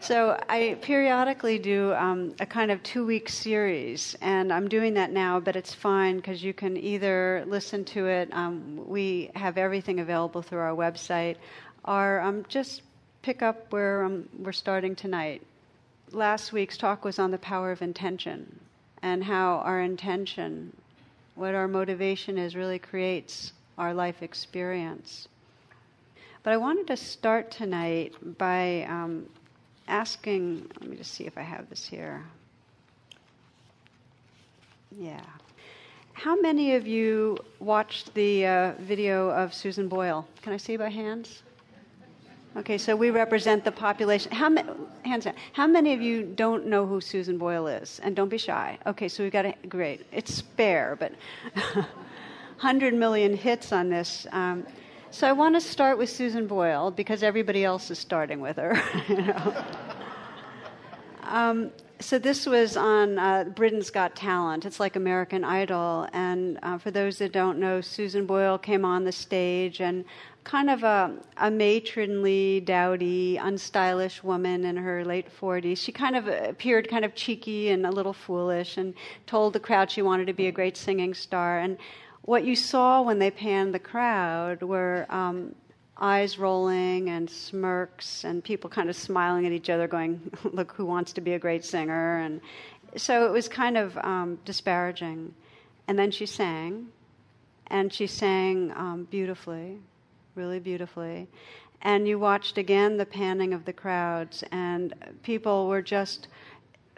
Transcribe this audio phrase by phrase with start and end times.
[0.00, 5.40] So I periodically do um, a kind of two-week series, and I'm doing that now.
[5.40, 8.28] But it's fine because you can either listen to it.
[8.32, 11.36] Um, we have everything available through our website,
[11.84, 12.82] or um, just
[13.22, 15.42] pick up where um, we're starting tonight.
[16.12, 18.60] Last week's talk was on the power of intention
[19.02, 20.74] and how our intention,
[21.34, 25.28] what our motivation is, really creates our life experience.
[26.44, 29.26] But I wanted to start tonight by um,
[29.88, 32.24] asking, let me just see if I have this here.
[34.96, 35.20] Yeah.
[36.12, 40.26] How many of you watched the uh, video of Susan Boyle?
[40.42, 41.42] Can I see by hands?
[42.56, 44.32] Okay, so we represent the population.
[44.32, 44.68] How many,
[45.04, 48.00] hands down, how many of you don't know who Susan Boyle is?
[48.02, 48.78] And don't be shy.
[48.86, 50.06] Okay, so we've got a great.
[50.10, 51.12] It's spare, but
[51.74, 54.26] 100 million hits on this.
[54.32, 54.66] Um,
[55.10, 58.80] so I want to start with Susan Boyle because everybody else is starting with her.
[61.22, 64.66] um, so this was on uh, Britain's Got Talent.
[64.66, 66.08] It's like American Idol.
[66.12, 70.04] And uh, for those that don't know, Susan Boyle came on the stage and
[70.44, 75.78] kind of a, a matronly, dowdy, unstylish woman in her late 40s.
[75.78, 78.94] She kind of appeared kind of cheeky and a little foolish and
[79.26, 81.58] told the crowd she wanted to be a great singing star.
[81.58, 81.78] And
[82.22, 85.54] what you saw when they panned the crowd were um,
[85.96, 90.84] eyes rolling and smirks and people kind of smiling at each other, going, Look, who
[90.84, 92.18] wants to be a great singer?
[92.18, 92.40] And
[92.96, 95.34] so it was kind of um, disparaging.
[95.86, 96.88] And then she sang,
[97.68, 99.78] and she sang um, beautifully,
[100.34, 101.28] really beautifully.
[101.82, 106.28] And you watched again the panning of the crowds, and people were just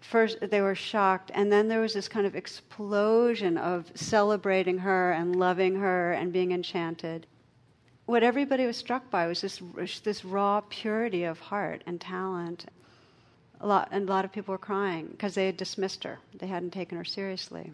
[0.01, 5.13] first they were shocked and then there was this kind of explosion of celebrating her
[5.13, 7.27] and loving her and being enchanted
[8.07, 9.61] what everybody was struck by was this
[10.01, 12.67] this raw purity of heart and talent
[13.61, 16.47] a lot and a lot of people were crying because they had dismissed her they
[16.47, 17.73] hadn't taken her seriously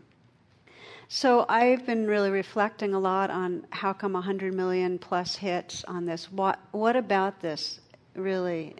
[1.08, 6.04] so I've been really reflecting a lot on how come 100 million plus hits on
[6.04, 6.32] this.
[6.32, 7.78] What, what about this
[8.16, 8.74] really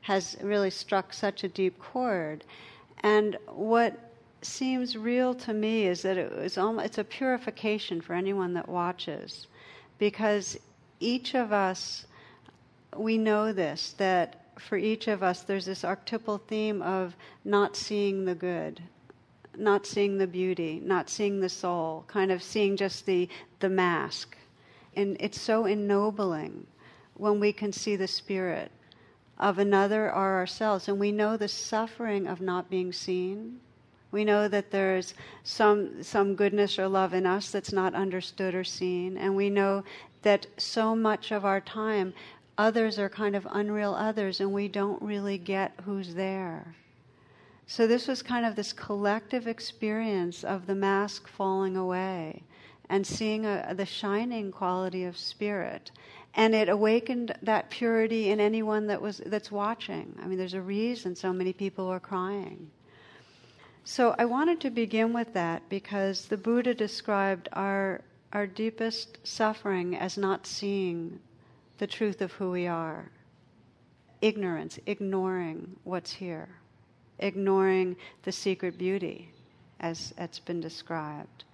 [0.00, 2.44] has really struck such a deep chord?
[3.02, 3.98] And what
[4.42, 8.68] seems real to me is that it was almost, it's a purification for anyone that
[8.68, 9.46] watches,
[9.98, 10.58] because
[10.98, 12.06] each of us,
[12.96, 18.24] we know this that for each of us there's this archetypal theme of not seeing
[18.24, 18.82] the good,
[19.56, 23.28] not seeing the beauty, not seeing the soul, kind of seeing just the
[23.60, 24.36] the mask,
[24.96, 26.66] and it's so ennobling
[27.14, 28.70] when we can see the spirit
[29.40, 30.86] of another or ourselves.
[30.86, 33.58] And we know the suffering of not being seen.
[34.12, 38.64] We know that there's some, some goodness or love in us that's not understood or
[38.64, 39.16] seen.
[39.16, 39.82] And we know
[40.22, 42.12] that so much of our time,
[42.58, 46.74] others are kind of unreal others, and we don't really get who's there.
[47.66, 52.42] So, this was kind of this collective experience of the mask falling away
[52.88, 55.92] and seeing a, the shining quality of spirit
[56.34, 60.16] and it awakened that purity in anyone that was that's watching.
[60.22, 62.70] I mean, there's a reason so many people are crying.
[63.84, 68.02] So I wanted to begin with that because the Buddha described our
[68.32, 71.18] our deepest suffering as not seeing
[71.78, 73.10] the truth of who we are.
[74.20, 76.48] Ignorance, ignoring what's here,
[77.18, 79.32] ignoring the secret beauty
[79.80, 81.44] as it's been described.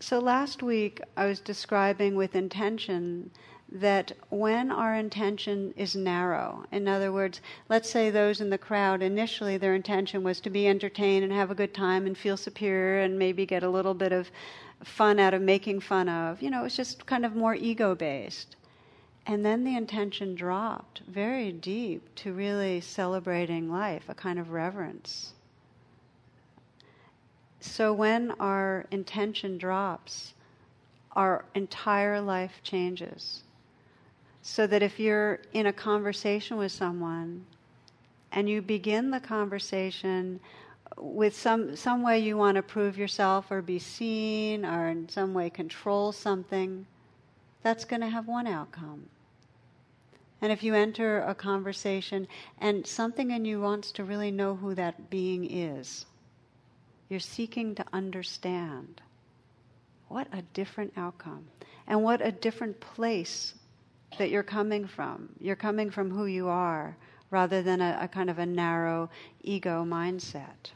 [0.00, 3.30] So last week I was describing with intention
[3.70, 9.02] that when our intention is narrow, in other words, let's say those in the crowd
[9.02, 13.00] initially their intention was to be entertained and have a good time and feel superior
[13.00, 14.30] and maybe get a little bit of
[14.82, 16.42] fun out of making fun of.
[16.42, 18.56] You know, it was just kind of more ego based.
[19.26, 25.32] And then the intention dropped very deep to really celebrating life, a kind of reverence.
[27.64, 30.34] So when our intention drops,
[31.12, 33.42] our entire life changes.
[34.42, 37.46] So that if you're in a conversation with someone
[38.30, 40.40] and you begin the conversation
[40.98, 45.32] with some, some way you want to prove yourself or be seen or in some
[45.32, 46.86] way control something,
[47.62, 49.08] that's going to have one outcome.
[50.42, 52.28] And if you enter a conversation
[52.58, 56.04] and something in you wants to really know who that being is,
[57.08, 59.00] you're seeking to understand.
[60.08, 61.46] What a different outcome.
[61.86, 63.54] And what a different place
[64.18, 65.30] that you're coming from.
[65.40, 66.96] You're coming from who you are
[67.30, 69.10] rather than a, a kind of a narrow
[69.42, 70.72] ego mindset.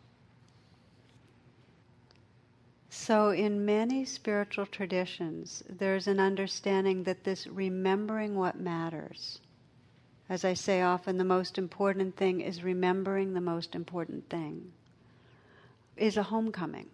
[2.90, 9.40] So, in many spiritual traditions, there's an understanding that this remembering what matters,
[10.28, 14.72] As I say often, the most important thing is remembering the most important thing,
[15.98, 16.86] is a homecoming.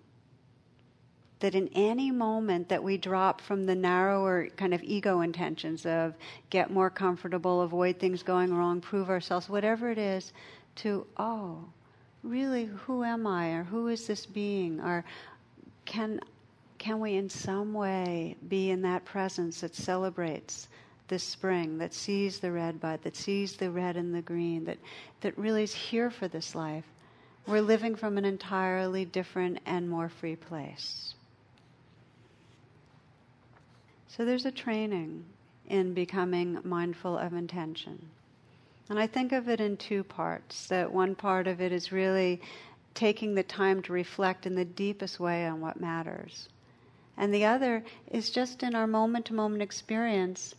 [1.41, 6.15] That in any moment that we drop from the narrower kind of ego intentions of
[6.49, 10.33] get more comfortable, avoid things going wrong, prove ourselves, whatever it is,
[10.77, 11.65] to, oh,
[12.23, 13.51] really, who am I?
[13.51, 14.81] Or who is this being?
[14.81, 15.05] Or
[15.85, 16.21] can,
[16.79, 20.69] can we in some way be in that presence that celebrates
[21.09, 24.79] this spring, that sees the red bud, that sees the red and the green, that,
[25.21, 26.85] that really is here for this life.
[27.47, 31.15] We're living from an entirely different and more free place.
[34.09, 35.25] So there's a training
[35.69, 38.09] in becoming mindful of intention.
[38.89, 40.69] And I think of it in two parts.
[40.69, 42.41] That one part of it is really
[42.95, 46.49] taking the time to reflect in the deepest way on what matters.
[47.17, 50.55] And the other is just in our moment to moment experience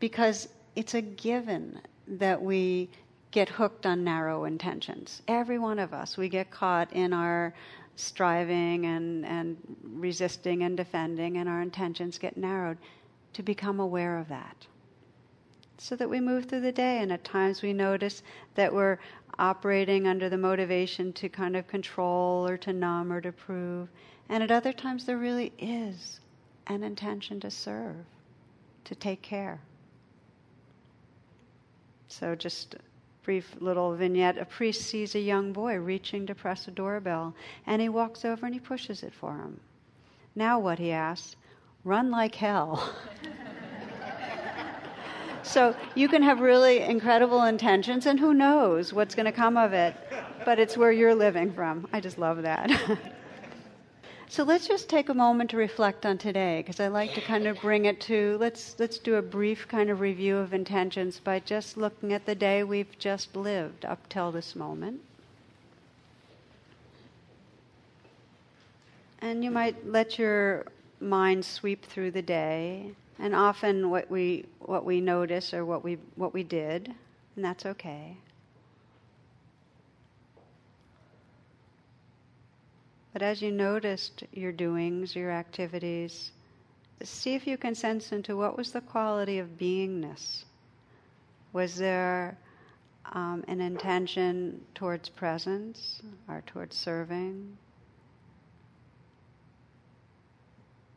[0.00, 2.88] because it's a given that we
[3.30, 5.22] get hooked on narrow intentions.
[5.28, 7.54] Every one of us, we get caught in our
[7.96, 12.78] striving and, and resisting and defending, and our intentions get narrowed.
[13.34, 14.66] To become aware of that.
[15.76, 18.22] So that we move through the day, and at times we notice
[18.56, 18.98] that we're
[19.38, 23.88] operating under the motivation to kind of control or to numb or to prove.
[24.28, 26.20] And at other times, there really is
[26.66, 28.04] an intention to serve,
[28.84, 29.60] to take care.
[32.08, 32.76] So, just
[33.28, 37.34] brief little vignette a priest sees a young boy reaching to press a doorbell,
[37.66, 39.60] and he walks over and he pushes it for him.
[40.34, 41.36] Now, what he asks?
[41.84, 42.90] Run like hell.
[45.42, 49.74] so, you can have really incredible intentions, and who knows what's going to come of
[49.74, 49.94] it,
[50.46, 51.86] but it's where you're living from.
[51.92, 52.70] I just love that.
[54.30, 57.46] So let's just take a moment to reflect on today, because I like to kind
[57.46, 61.40] of bring it to let's let's do a brief kind of review of intentions by
[61.40, 65.00] just looking at the day we've just lived up till this moment.
[69.20, 70.66] And you might let your
[71.00, 75.98] mind sweep through the day, and often what we what we notice or what we
[76.16, 76.94] what we did,
[77.34, 78.18] and that's okay.
[83.18, 86.30] But as you noticed your doings, your activities,
[87.02, 90.44] see if you can sense into what was the quality of beingness.
[91.52, 92.38] Was there
[93.06, 97.58] um, an intention towards presence or towards serving,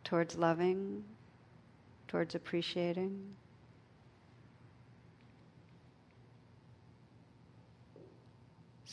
[0.03, 1.03] towards loving,
[2.07, 3.19] towards appreciating?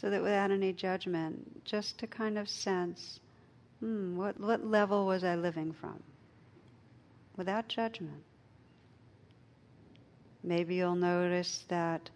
[0.00, 3.18] So that without any judgment, just to kind of sense,
[3.80, 6.00] hmm, what, what level was I living from?
[7.36, 8.22] Without judgment.
[10.44, 12.10] Maybe you'll notice that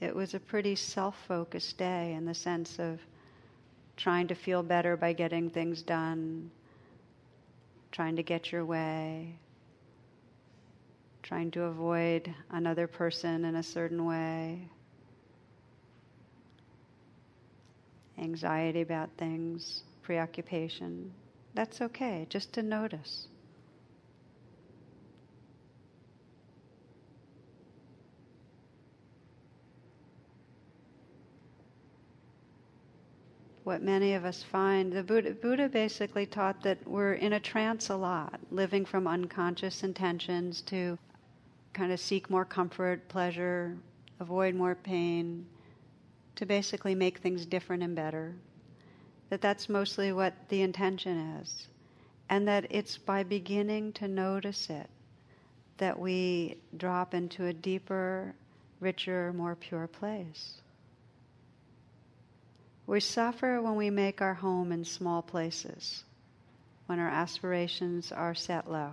[0.00, 2.98] it was a pretty self focused day in the sense of
[3.96, 6.50] trying to feel better by getting things done,
[7.92, 9.34] trying to get your way,
[11.22, 14.68] trying to avoid another person in a certain way.
[18.18, 21.12] Anxiety about things, preoccupation.
[21.54, 23.28] That's okay, just to notice.
[33.64, 37.90] What many of us find, the Buddha, Buddha basically taught that we're in a trance
[37.90, 40.98] a lot, living from unconscious intentions to
[41.74, 43.76] kind of seek more comfort, pleasure,
[44.20, 45.44] avoid more pain,
[46.38, 48.32] to basically make things different and better.
[49.28, 51.66] That that's mostly what the intention is.
[52.30, 54.88] And that it's by beginning to notice it
[55.78, 58.34] that we drop into a deeper,
[58.80, 60.60] richer, more pure place.
[62.86, 66.04] We suffer when we make our home in small places,
[66.86, 68.92] when our aspirations are set low.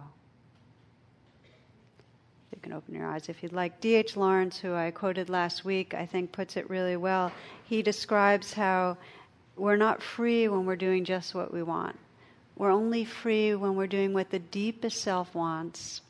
[2.51, 3.81] You can open your eyes if you'd like.
[3.81, 4.15] D.H.
[4.15, 7.31] Lawrence, who I quoted last week, I think puts it really well.
[7.65, 8.97] He describes how
[9.57, 11.97] we're not free when we're doing just what we want.
[12.57, 16.01] We're only free when we're doing what the deepest self wants.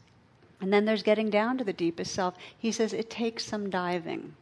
[0.62, 2.36] And then there's getting down to the deepest self.
[2.58, 4.34] He says it takes some diving.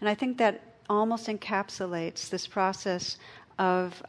[0.00, 3.18] And I think that almost encapsulates this process
[3.58, 4.02] of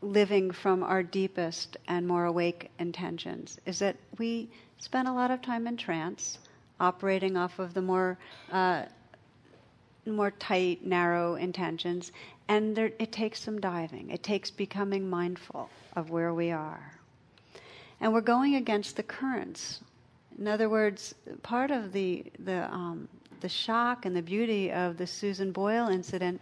[0.00, 5.42] living from our deepest and more awake intentions is that we spend a lot of
[5.42, 6.38] time in trance,
[6.78, 8.18] operating off of the more
[8.52, 8.82] uh,
[10.06, 12.12] more tight, narrow intentions,
[12.48, 14.08] and there, it takes some diving.
[14.08, 16.92] It takes becoming mindful of where we are,
[18.00, 19.80] and we're going against the currents.
[20.38, 23.08] In other words, part of the the um,
[23.40, 26.40] the shock and the beauty of the Susan Boyle incident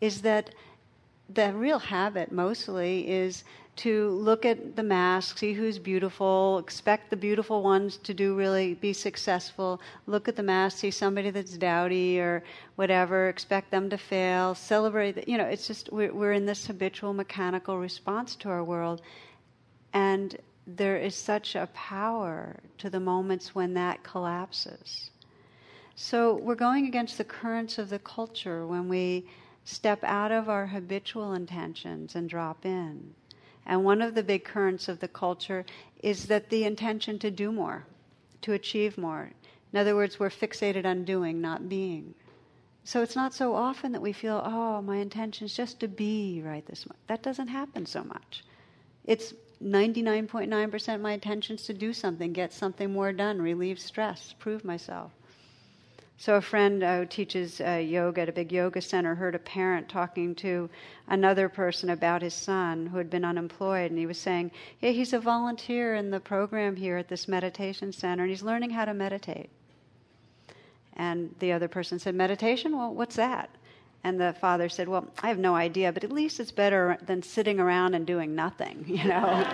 [0.00, 0.50] is that
[1.28, 3.44] the real habit mostly is
[3.76, 8.74] to look at the mask, see who's beautiful, expect the beautiful ones to do really
[8.74, 12.42] be successful, look at the mask, see somebody that's dowdy or
[12.76, 15.28] whatever, expect them to fail, celebrate.
[15.28, 19.02] You know, it's just we're, we're in this habitual mechanical response to our world.
[19.92, 25.10] And there is such a power to the moments when that collapses.
[25.96, 29.26] So we're going against the currents of the culture when we
[29.66, 33.12] step out of our habitual intentions and drop in.
[33.66, 35.66] And one of the big currents of the culture
[36.00, 37.84] is that the intention to do more,
[38.42, 39.32] to achieve more.
[39.72, 42.14] In other words, we're fixated on doing, not being.
[42.84, 46.40] So it's not so often that we feel, oh, my intention is just to be
[46.44, 46.98] right this much.
[47.08, 48.44] That doesn't happen so much.
[49.04, 54.64] It's 99.9% my intention is to do something, get something more done, relieve stress, prove
[54.64, 55.10] myself.
[56.18, 59.38] So, a friend uh, who teaches uh, yoga at a big yoga center heard a
[59.38, 60.70] parent talking to
[61.08, 65.12] another person about his son who had been unemployed, and he was saying, Yeah, he's
[65.12, 68.94] a volunteer in the program here at this meditation center, and he's learning how to
[68.94, 69.50] meditate.
[70.94, 72.76] And the other person said, Meditation?
[72.76, 73.50] Well, what's that?
[74.02, 77.22] And the father said, Well, I have no idea, but at least it's better than
[77.22, 79.46] sitting around and doing nothing, you know?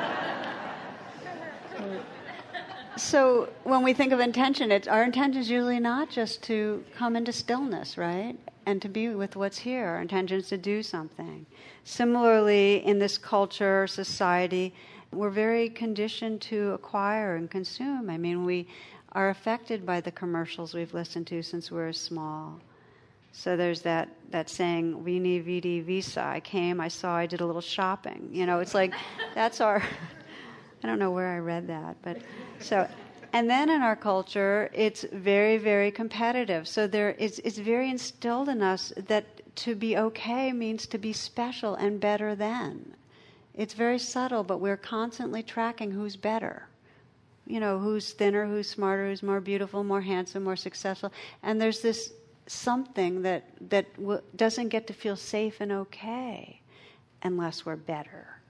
[2.96, 7.16] So when we think of intention, it's, our intention is usually not just to come
[7.16, 8.36] into stillness, right?
[8.66, 9.86] And to be with what's here.
[9.86, 11.46] Our intention is to do something.
[11.84, 14.72] Similarly, in this culture, society,
[15.12, 18.08] we're very conditioned to acquire and consume.
[18.08, 18.68] I mean, we
[19.12, 22.60] are affected by the commercials we've listened to since we were small.
[23.32, 26.22] So there's that, that saying, Veni, Vidi, Visa.
[26.22, 28.28] I came, I saw, I did a little shopping.
[28.30, 28.92] You know, it's like,
[29.34, 29.82] that's our,
[30.82, 32.18] I don't know where I read that, but
[32.58, 32.88] so,
[33.32, 36.66] and then in our culture, it's very, very competitive.
[36.68, 39.24] So there is, it's very instilled in us that
[39.56, 42.94] to be okay means to be special and better than.
[43.54, 46.68] It's very subtle, but we're constantly tracking who's better.
[47.46, 51.12] You know, who's thinner, who's smarter, who's more beautiful, more handsome, more successful.
[51.42, 52.12] And there's this
[52.46, 56.60] something that, that w- doesn't get to feel safe and okay
[57.22, 58.41] unless we're better.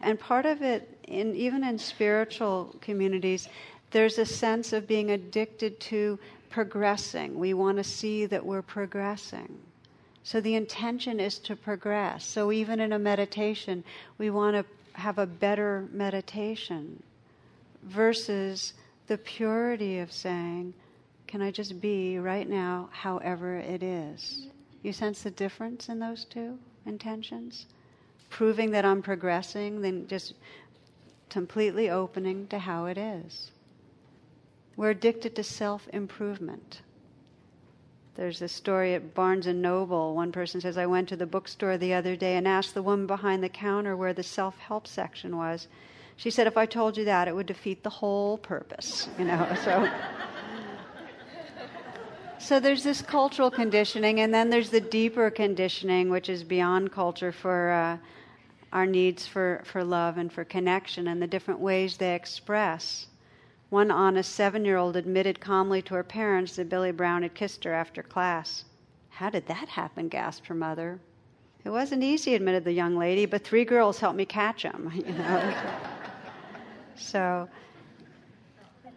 [0.00, 3.48] And part of it, in, even in spiritual communities,
[3.90, 6.18] there's a sense of being addicted to
[6.50, 7.38] progressing.
[7.38, 9.58] We want to see that we're progressing.
[10.22, 12.24] So the intention is to progress.
[12.24, 13.84] So even in a meditation,
[14.18, 14.64] we want to
[15.00, 17.02] have a better meditation
[17.84, 18.72] versus
[19.06, 20.74] the purity of saying,
[21.26, 24.46] Can I just be right now, however it is?
[24.82, 27.66] You sense the difference in those two intentions?
[28.30, 30.34] Proving that I'm progressing than just
[31.30, 33.50] completely opening to how it is.
[34.76, 36.82] We're addicted to self improvement.
[38.16, 40.14] There's a story at Barnes and Noble.
[40.14, 43.06] One person says, I went to the bookstore the other day and asked the woman
[43.06, 45.68] behind the counter where the self help section was.
[46.16, 49.46] She said, if I told you that, it would defeat the whole purpose, you know.
[49.64, 49.90] So,
[52.38, 57.32] so there's this cultural conditioning, and then there's the deeper conditioning, which is beyond culture
[57.32, 57.98] for uh,
[58.72, 63.06] our needs for, for love and for connection and the different ways they express.
[63.70, 67.64] One honest seven year old admitted calmly to her parents that Billy Brown had kissed
[67.64, 68.64] her after class.
[69.08, 70.08] How did that happen?
[70.08, 71.00] gasped her mother.
[71.64, 74.92] It wasn't easy, admitted the young lady, but three girls helped me catch him.
[74.94, 75.54] You know?
[76.96, 77.48] so,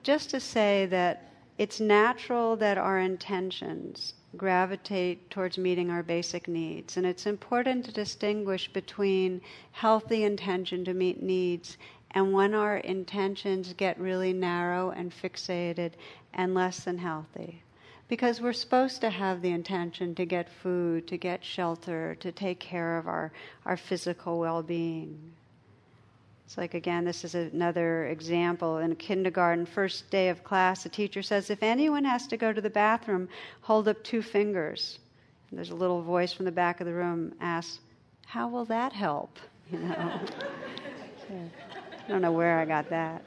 [0.04, 1.29] just to say that
[1.60, 6.96] it's natural that our intentions gravitate towards meeting our basic needs.
[6.96, 9.42] And it's important to distinguish between
[9.74, 11.78] healthy intention to meet needs
[12.12, 15.92] and when our intentions get really narrow and fixated
[16.34, 17.62] and less than healthy.
[18.08, 22.62] Because we're supposed to have the intention to get food, to get shelter, to take
[22.62, 23.34] care of our,
[23.66, 25.34] our physical well being.
[26.50, 28.80] It's like, again, this is another example.
[28.80, 32.60] In kindergarten, first day of class, the teacher says, If anyone has to go to
[32.60, 33.30] the bathroom,
[33.62, 34.98] hold up two fingers.
[35.52, 37.82] And there's a little voice from the back of the room asks,
[38.26, 39.38] How will that help?
[39.72, 40.22] You know?
[41.30, 43.22] I don't know where I got that.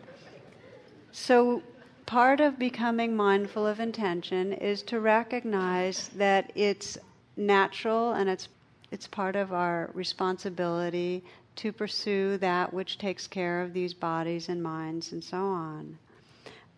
[1.13, 1.63] So,
[2.07, 6.99] part of becoming mindful of intention is to recognize that it's
[7.37, 8.49] natural and it's
[8.91, 11.25] it's part of our responsibility
[11.57, 15.99] to pursue that which takes care of these bodies and minds and so on.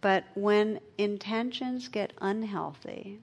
[0.00, 3.21] But when intentions get unhealthy,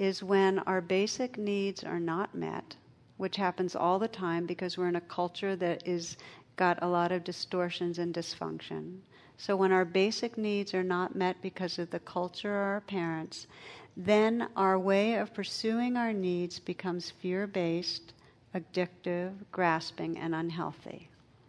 [0.00, 2.74] is when our basic needs are not met,
[3.18, 6.16] which happens all the time because we're in a culture that is
[6.56, 8.96] got a lot of distortions and dysfunction.
[9.36, 13.46] So when our basic needs are not met because of the culture or our parents,
[13.94, 18.14] then our way of pursuing our needs becomes fear based,
[18.54, 21.08] addictive, grasping, and unhealthy.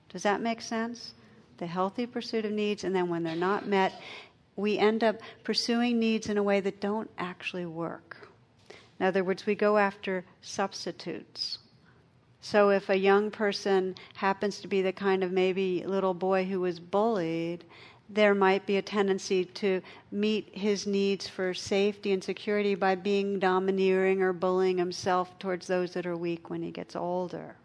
[0.09, 1.13] Does that make sense?
[1.57, 3.93] The healthy pursuit of needs, and then when they're not met,
[4.55, 8.29] we end up pursuing needs in a way that don't actually work.
[8.99, 11.57] In other words, we go after substitutes.
[12.41, 16.59] So if a young person happens to be the kind of maybe little boy who
[16.59, 17.63] was bullied,
[18.13, 23.39] there might be a tendency to meet his needs for safety and security by being
[23.39, 27.55] domineering or bullying himself towards those that are weak when he gets older.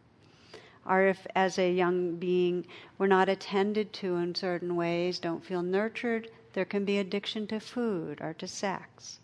[0.84, 2.64] Or if, as a young being,
[2.96, 7.58] we're not attended to in certain ways, don't feel nurtured, there can be addiction to
[7.58, 9.18] food or to sex.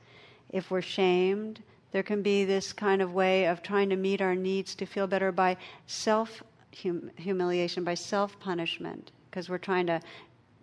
[0.50, 1.62] If we're shamed,
[1.92, 5.06] there can be this kind of way of trying to meet our needs to feel
[5.06, 10.00] better by self humiliation, by self punishment, because we're trying to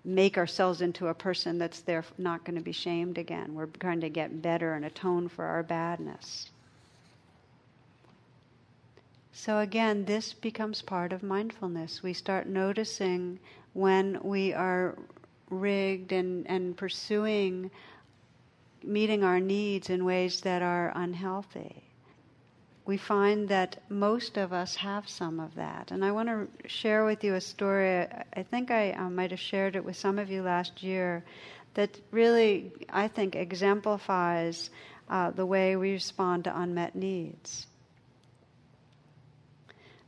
[0.04, 3.54] make ourselves into a person that's there not going to be shamed again.
[3.54, 6.50] We're trying to get better and atone for our badness.
[9.32, 12.04] So, again, this becomes part of mindfulness.
[12.04, 13.40] We start noticing
[13.74, 14.98] when we are
[15.50, 17.72] rigged and, and pursuing
[18.84, 21.89] meeting our needs in ways that are unhealthy.
[22.90, 25.92] We find that most of us have some of that.
[25.92, 28.08] And I want to share with you a story.
[28.34, 31.24] I think I might have shared it with some of you last year
[31.76, 34.72] that really, I think, exemplifies
[35.08, 37.68] uh, the way we respond to unmet needs.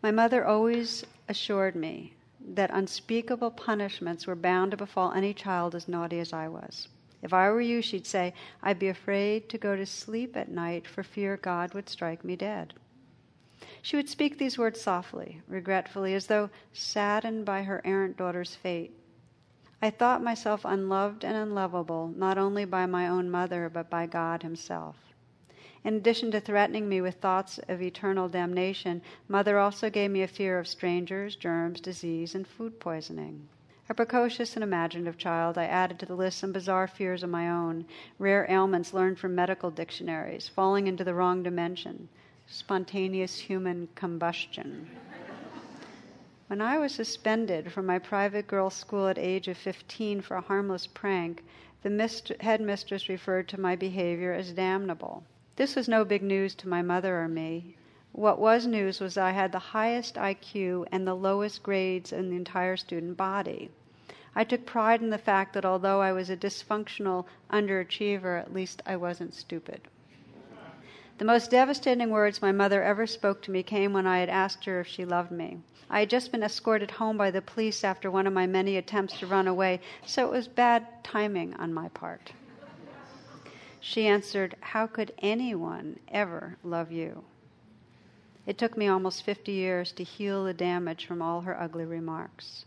[0.02, 2.16] My mother always assured me
[2.56, 6.88] that unspeakable punishments were bound to befall any child as naughty as I was.
[7.22, 10.88] If I were you, she'd say, I'd be afraid to go to sleep at night
[10.88, 12.74] for fear God would strike me dead.
[13.84, 18.92] She would speak these words softly, regretfully, as though saddened by her errant daughter's fate.
[19.82, 24.44] I thought myself unloved and unlovable, not only by my own mother, but by God
[24.44, 24.96] Himself.
[25.84, 30.28] In addition to threatening me with thoughts of eternal damnation, Mother also gave me a
[30.28, 33.48] fear of strangers, germs, disease, and food poisoning.
[33.92, 37.50] A precocious and imaginative child, I added to the list some bizarre fears of my
[37.50, 37.84] own,
[38.20, 42.08] rare ailments learned from medical dictionaries, falling into the wrong dimension,
[42.48, 44.90] spontaneous human combustion.
[46.48, 50.42] when I was suspended from my private girls' school at age of 15 for a
[50.42, 51.44] harmless prank,
[51.84, 55.26] the mist- headmistress referred to my behavior as damnable.
[55.58, 57.76] This was no big news to my mother or me.
[58.14, 62.38] What was news was I had the highest IQ and the lowest grades in the
[62.38, 63.70] entire student body.
[64.34, 68.82] I took pride in the fact that although I was a dysfunctional underachiever, at least
[68.86, 69.82] I wasn't stupid.
[71.18, 74.64] The most devastating words my mother ever spoke to me came when I had asked
[74.66, 75.60] her if she loved me.
[75.90, 79.20] I had just been escorted home by the police after one of my many attempts
[79.20, 82.32] to run away, so it was bad timing on my part.
[83.82, 87.26] She answered, How could anyone ever love you?
[88.46, 92.64] It took me almost 50 years to heal the damage from all her ugly remarks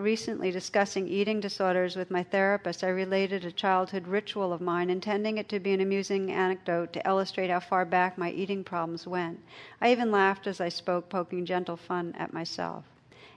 [0.00, 5.38] recently discussing eating disorders with my therapist, I related a childhood ritual of mine, intending
[5.38, 9.40] it to be an amusing anecdote to illustrate how far back my eating problems went.
[9.80, 12.84] I even laughed as I spoke, poking gentle fun at myself.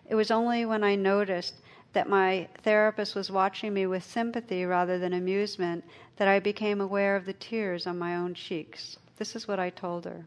[0.08, 1.56] It was only when I noticed
[1.94, 5.84] that my therapist was watching me with sympathy rather than amusement
[6.18, 8.98] that I became aware of the tears on my own cheeks.
[9.18, 10.26] This is what I told her.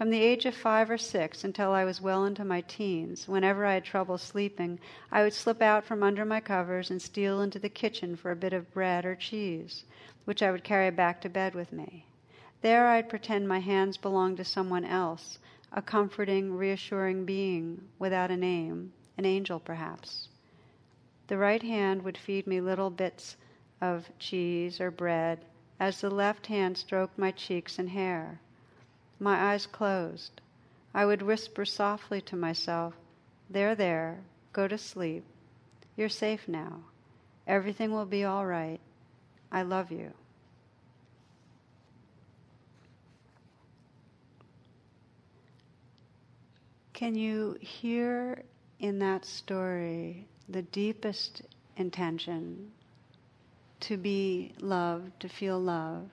[0.00, 3.66] From the age of five or six until I was well into my teens, whenever
[3.66, 4.80] I had trouble sleeping,
[5.12, 8.34] I would slip out from under my covers and steal into the kitchen for a
[8.34, 9.84] bit of bread or cheese,
[10.24, 12.06] which I would carry back to bed with me.
[12.62, 15.38] There I'd pretend my hands belonged to someone else,
[15.70, 20.28] a comforting, reassuring being without a name, an angel perhaps.
[21.26, 23.36] The right hand would feed me little bits
[23.82, 25.44] of cheese or bread
[25.78, 28.40] as the left hand stroked my cheeks and hair
[29.20, 30.40] my eyes closed.
[30.94, 32.94] I would whisper softly to myself,
[33.48, 34.20] There, there,
[34.52, 35.24] go to sleep.
[35.96, 36.80] You're safe now.
[37.46, 38.80] Everything will be all right.
[39.52, 40.12] I love you.
[46.92, 48.42] Can you hear
[48.78, 51.42] in that story the deepest
[51.76, 52.72] intention
[53.80, 56.10] to be loved, to feel love?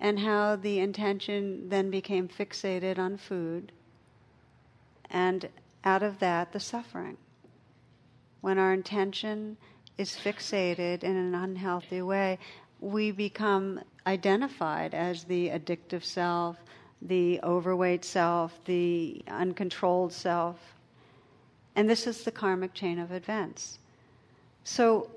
[0.00, 3.70] And how the intention then became fixated on food,
[5.10, 5.50] and
[5.84, 7.18] out of that, the suffering.
[8.40, 9.58] When our intention
[9.98, 12.38] is fixated in an unhealthy way,
[12.80, 16.56] we become identified as the addictive self,
[17.02, 20.56] the overweight self, the uncontrolled self.
[21.76, 23.78] And this is the karmic chain of events.
[24.64, 25.10] So,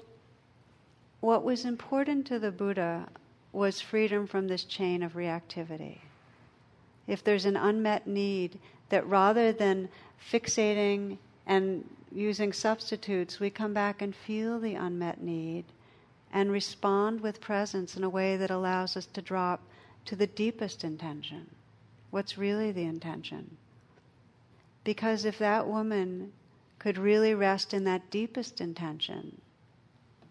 [1.22, 3.08] what was important to the Buddha
[3.54, 6.00] was freedom from this chain of reactivity.
[7.08, 9.90] If there's an unmet need, that rather than
[10.32, 15.66] fixating and using substitutes, we come back and feel the unmet need
[16.32, 19.62] and respond with presence in a way that allows us to drop
[20.06, 21.50] to the deepest intention.
[22.10, 23.58] What's really the intention?
[24.84, 26.34] Because if that woman
[26.80, 29.40] could really rest in that deepest intention,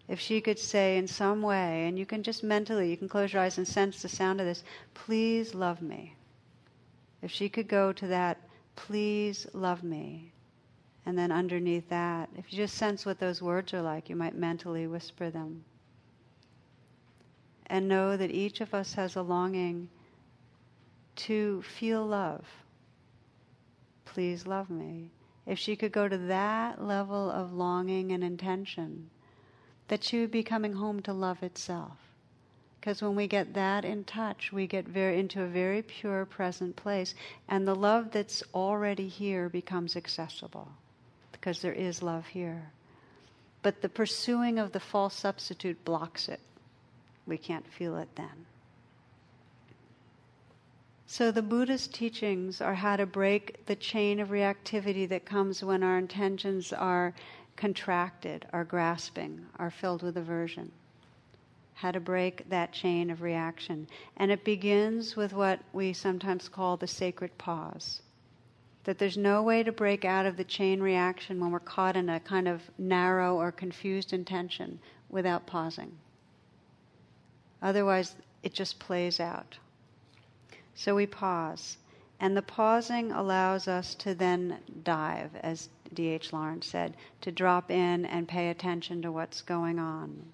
[0.07, 3.31] if she could say in some way, and you can just mentally, you can close
[3.31, 4.63] your eyes and sense the sound of this,
[4.93, 6.15] please love me.
[7.21, 8.37] If she could go to that,
[8.75, 10.33] please love me.
[11.05, 14.35] And then underneath that, if you just sense what those words are like, you might
[14.35, 15.63] mentally whisper them.
[17.67, 19.89] And know that each of us has a longing
[21.15, 22.45] to feel love.
[24.05, 25.11] Please love me.
[25.45, 29.09] If she could go to that level of longing and intention,
[29.87, 31.97] that she would be coming home to love itself.
[32.79, 36.75] Because when we get that in touch, we get very into a very pure present
[36.75, 37.15] place,
[37.47, 40.67] and the love that's already here becomes accessible,
[41.31, 42.71] because there is love here.
[43.61, 46.41] But the pursuing of the false substitute blocks it.
[47.25, 48.45] We can't feel it then.
[51.05, 55.83] So, the Buddha's teachings are how to break the chain of reactivity that comes when
[55.83, 57.13] our intentions are
[57.55, 60.71] contracted, are grasping, are filled with aversion.
[61.75, 63.87] How to break that chain of reaction.
[64.17, 68.01] And it begins with what we sometimes call the sacred pause.
[68.83, 72.09] That there's no way to break out of the chain reaction when we're caught in
[72.09, 75.91] a kind of narrow or confused intention without pausing.
[77.61, 79.57] Otherwise, it just plays out.
[80.75, 81.77] So we pause.
[82.19, 86.33] And the pausing allows us to then dive, as D.H.
[86.33, 90.33] Lawrence said, to drop in and pay attention to what's going on.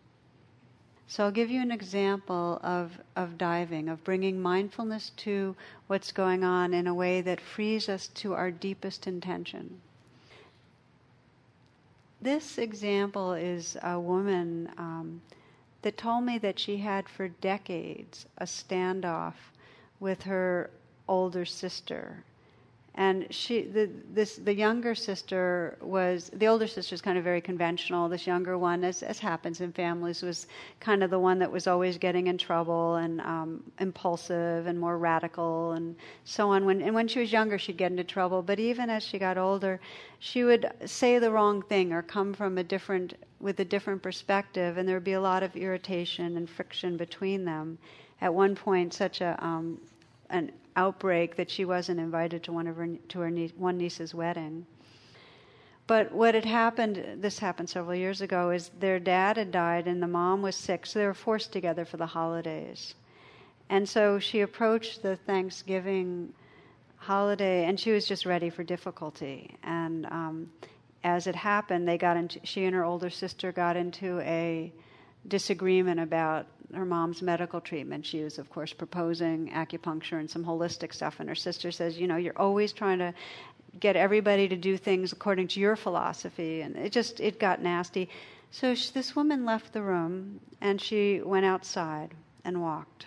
[1.08, 5.56] So I'll give you an example of, of diving, of bringing mindfulness to
[5.88, 9.82] what's going on in a way that frees us to our deepest intention.
[12.22, 15.22] This example is a woman um,
[15.82, 19.34] that told me that she had for decades a standoff
[20.00, 20.70] with her
[21.08, 22.24] older sister.
[23.00, 27.40] And she, the, this, the younger sister was, the older sister is kind of very
[27.40, 28.10] conventional.
[28.10, 30.48] This younger one, as, as happens in families, was
[30.82, 34.98] kind of the one that was always getting in trouble and um, impulsive and more
[34.98, 36.66] radical and so on.
[36.66, 38.42] When, and when she was younger, she'd get into trouble.
[38.42, 39.80] But even as she got older,
[40.20, 44.76] she would say the wrong thing or come from a different, with a different perspective,
[44.76, 47.78] and there would be a lot of irritation and friction between them.
[48.20, 49.80] At one point, such a um,
[50.30, 54.16] an outbreak that she wasn't invited to one of her to her niece, one niece's
[54.16, 54.66] wedding.
[55.88, 60.02] But what had happened, this happened several years ago, is their dad had died and
[60.02, 62.94] the mom was sick, so they were forced together for the holidays.
[63.70, 66.34] And so she approached the Thanksgiving
[66.96, 69.58] holiday and she was just ready for difficulty.
[69.64, 70.52] And um,
[71.04, 74.72] as it happened, they got into, she and her older sister got into a
[75.28, 78.06] disagreement about her mom's medical treatment.
[78.06, 81.20] She was, of course, proposing acupuncture and some holistic stuff.
[81.20, 83.14] And her sister says, You know, you're always trying to
[83.80, 86.62] get everybody to do things according to your philosophy.
[86.62, 88.10] And it just, it got nasty.
[88.52, 93.06] So she, this woman left the room and she went outside and walked.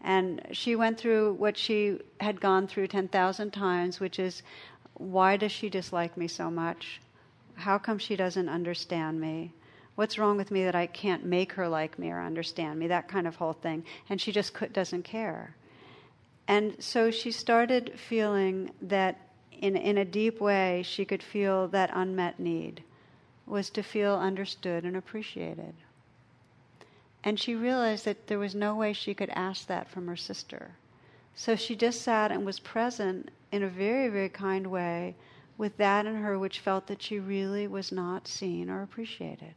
[0.00, 4.42] And she went through what she had gone through 10,000 times, which is
[4.94, 7.00] why does she dislike me so much?
[7.54, 9.52] How come she doesn't understand me?
[9.98, 12.86] What's wrong with me that I can't make her like me or understand me?
[12.86, 13.82] That kind of whole thing.
[14.08, 15.56] And she just doesn't care.
[16.46, 19.18] And so she started feeling that
[19.50, 22.84] in, in a deep way, she could feel that unmet need
[23.44, 25.74] was to feel understood and appreciated.
[27.24, 30.76] And she realized that there was no way she could ask that from her sister.
[31.34, 35.16] So she just sat and was present in a very, very kind way
[35.56, 39.54] with that in her which felt that she really was not seen or appreciated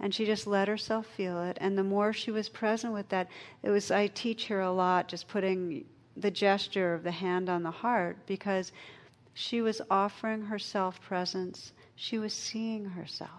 [0.00, 1.58] and she just let herself feel it.
[1.60, 3.28] And the more she was present with that
[3.62, 5.84] it was i teach her a lot just putting
[6.16, 8.72] the gesture of the hand on the heart because
[9.34, 11.72] she was offering herself presence.
[11.94, 13.30] She was seeing herself.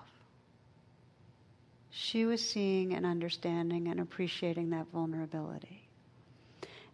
[1.89, 5.89] She was seeing and understanding and appreciating that vulnerability.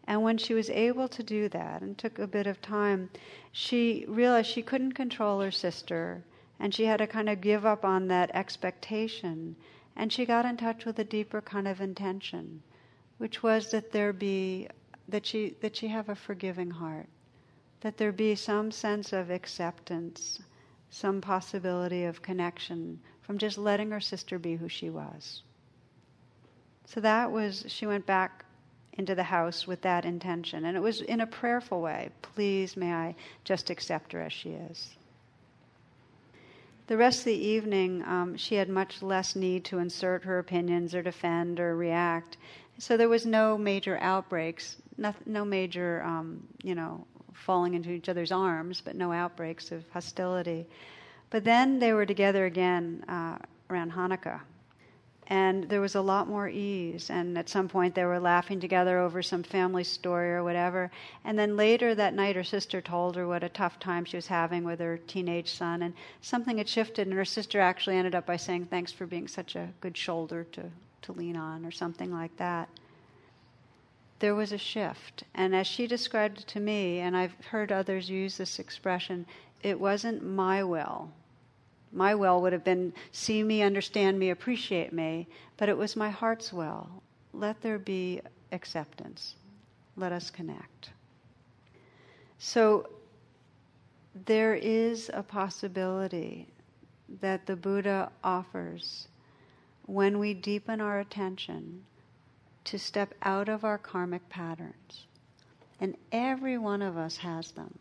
[0.07, 3.09] And when she was able to do that and took a bit of time
[3.51, 6.23] she realized she couldn't control her sister
[6.59, 9.55] and she had to kind of give up on that expectation.
[9.95, 12.61] And she got in touch with a deeper kind of intention,
[13.17, 14.67] which was that there be
[15.07, 17.07] that she that she have a forgiving heart,
[17.81, 20.39] that there be some sense of acceptance,
[20.89, 25.43] some possibility of connection from just letting her sister be who she was.
[26.85, 28.45] So that was, she went back
[28.93, 30.65] into the house with that intention.
[30.65, 32.09] And it was in a prayerful way.
[32.21, 34.96] Please, may I just accept her as she is.
[36.87, 40.95] The rest of the evening, um, she had much less need to insert her opinions
[40.95, 42.37] or defend or react.
[42.79, 48.07] So there was no major outbreaks, no, no major, um, you know, falling into each
[48.07, 50.65] other's arms, but no outbreaks of hostility.
[51.29, 53.37] But then they were together again uh,
[53.69, 54.39] around Hanukkah.
[55.29, 57.09] And there was a lot more ease.
[57.09, 60.89] And at some point, they were laughing together over some family story or whatever.
[61.25, 64.27] And then later that night, her sister told her what a tough time she was
[64.27, 65.81] having with her teenage son.
[65.81, 69.27] And something had shifted, and her sister actually ended up by saying, Thanks for being
[69.27, 70.63] such a good shoulder to,
[71.01, 72.69] to lean on, or something like that.
[74.19, 75.25] There was a shift.
[75.35, 79.25] And as she described it to me, and I've heard others use this expression,
[79.61, 81.11] it wasn't my will
[81.91, 86.09] my will would have been see me, understand me, appreciate me, but it was my
[86.09, 86.89] heart's will.
[87.33, 88.21] Let there be
[88.51, 89.35] acceptance.
[89.95, 90.91] Let us connect.
[92.39, 92.89] So
[94.25, 96.47] there is a possibility
[97.21, 99.07] that the Buddha offers
[99.85, 101.83] when we deepen our attention
[102.65, 105.07] to step out of our karmic patterns.
[105.79, 107.77] And every one of us has them.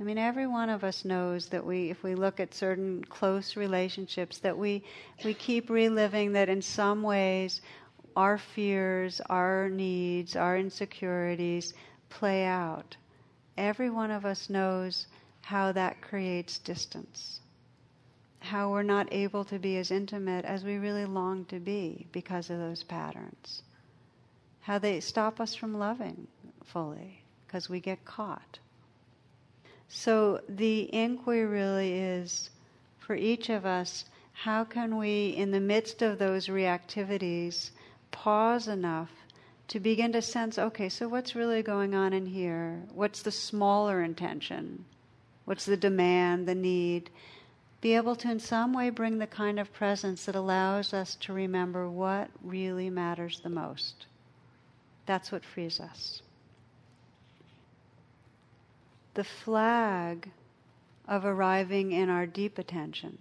[0.00, 3.56] I mean, every one of us knows that we, if we look at certain close
[3.56, 4.82] relationships, that we,
[5.24, 7.60] we keep reliving that in some ways
[8.16, 11.74] our fears, our needs, our insecurities
[12.08, 12.96] play out.
[13.56, 15.06] Every one of us knows
[15.42, 17.40] how that creates distance,
[18.40, 22.50] how we're not able to be as intimate as we really long to be because
[22.50, 23.62] of those patterns,
[24.60, 26.26] how they stop us from loving
[26.64, 28.58] fully because we get caught.
[29.94, 32.48] So the inquiry really is
[32.98, 37.70] for each of us how can we, in the midst of those reactivities,
[38.10, 39.10] pause enough
[39.68, 42.82] to begin to sense okay, so what's really going on in here?
[42.94, 44.86] What's the smaller intention?
[45.44, 47.10] What's the demand, the need?
[47.82, 51.34] Be able to, in some way, bring the kind of presence that allows us to
[51.34, 54.06] remember what really matters the most.
[55.04, 56.22] That's what frees us
[59.14, 60.30] the flag
[61.08, 63.18] of arriving in our deep attention.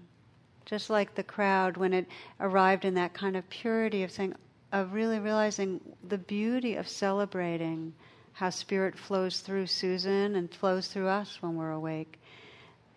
[0.65, 2.07] Just like the crowd when it
[2.39, 4.35] arrived in that kind of purity of saying,
[4.71, 7.93] of really realizing the beauty of celebrating
[8.33, 12.19] how spirit flows through Susan and flows through us when we're awake.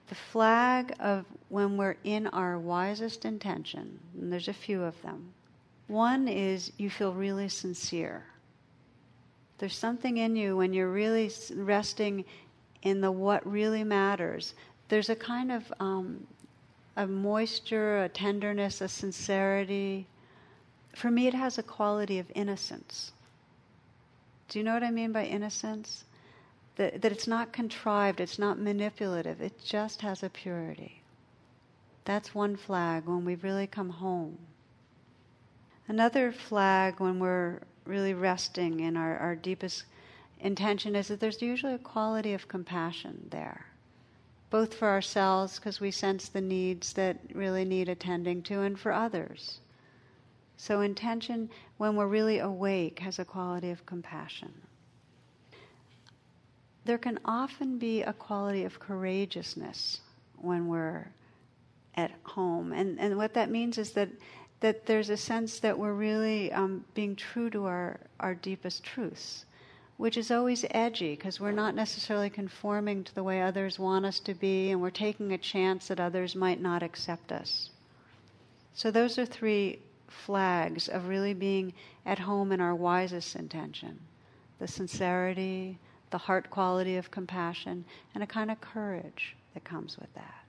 [0.09, 5.33] The flag of when we're in our wisest intention, and there's a few of them.
[5.89, 8.25] One is you feel really sincere.
[9.59, 12.25] There's something in you when you're really resting
[12.85, 14.55] in the what really matters.
[14.89, 16.27] There's a kind of um,
[16.97, 20.07] a moisture, a tenderness, a sincerity.
[20.95, 23.13] For me, it has a quality of innocence.
[24.49, 26.05] Do you know what I mean by innocence?
[26.77, 31.03] That, that it's not contrived, it's not manipulative, it just has a purity.
[32.05, 34.39] That's one flag when we've really come home.
[35.87, 39.85] Another flag when we're really resting in our, our deepest
[40.45, 43.65] intention is that there's usually a quality of compassion there,
[44.51, 48.93] both for ourselves, because we sense the needs that really need attending to, and for
[48.93, 49.59] others.
[50.59, 54.53] So, intention, when we're really awake, has a quality of compassion.
[56.85, 60.01] There can often be a quality of courageousness
[60.37, 61.09] when we're
[61.95, 62.73] at home.
[62.73, 64.11] And, and what that means is that,
[64.61, 69.47] that there's a sense that we're really um, being true to our, our deepest truths
[69.97, 74.19] which is always edgy because we're not necessarily conforming to the way others want us
[74.21, 77.71] to be, and we're taking a chance that others might not accept us.
[78.75, 79.79] So, those are three
[80.09, 81.73] flags of really being
[82.05, 84.01] at home in our wisest intention
[84.59, 85.79] the sincerity,
[86.11, 90.45] the heart quality of compassion, and a kind of courage that comes with that.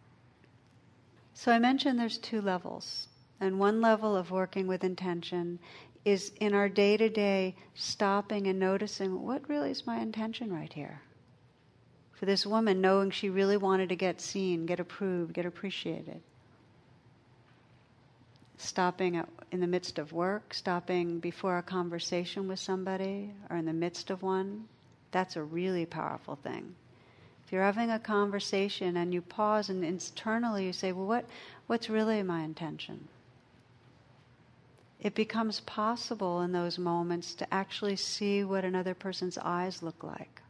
[1.34, 3.08] So, I mentioned there's two levels.
[3.40, 5.60] And one level of working with intention
[6.06, 10.72] is in our day to day stopping and noticing what really is my intention right
[10.72, 11.02] here.
[12.14, 16.22] For this woman, knowing she really wanted to get seen, get approved, get appreciated.
[18.58, 23.74] Stopping in the midst of work, stopping before a conversation with somebody or in the
[23.74, 24.66] midst of one,
[25.12, 26.76] that's a really powerful thing.
[27.46, 31.26] If you're having a conversation and you pause and internally you say, well, what,
[31.68, 33.08] what's really my intention?
[35.06, 40.42] It becomes possible in those moments to actually see what another person's eyes look like.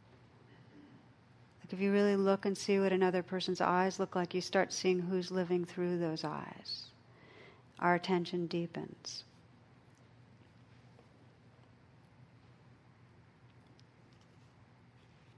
[1.60, 4.72] Like if you really look and see what another person's eyes look like, you start
[4.72, 6.84] seeing who's living through those eyes.
[7.80, 9.24] Our attention deepens.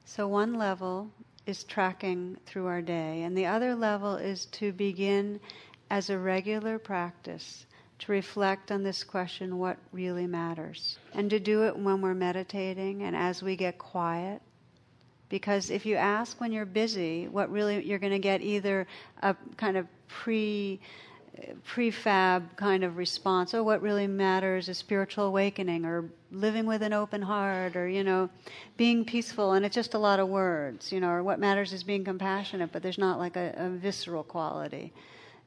[0.04, 1.10] So, one level
[1.44, 5.40] is tracking through our day, and the other level is to begin
[5.90, 7.66] as a regular practice
[8.00, 13.02] to reflect on this question what really matters, and to do it when we're meditating
[13.02, 14.40] and as we get quiet.
[15.28, 18.86] Because if you ask when you're busy, what really you're going to get either
[19.22, 20.80] a kind of pre
[21.64, 23.54] prefab kind of response.
[23.54, 28.04] Oh, what really matters is spiritual awakening or living with an open heart or, you
[28.04, 28.28] know,
[28.76, 29.52] being peaceful.
[29.52, 32.72] And it's just a lot of words, you know, or what matters is being compassionate,
[32.72, 34.92] but there's not like a, a visceral quality.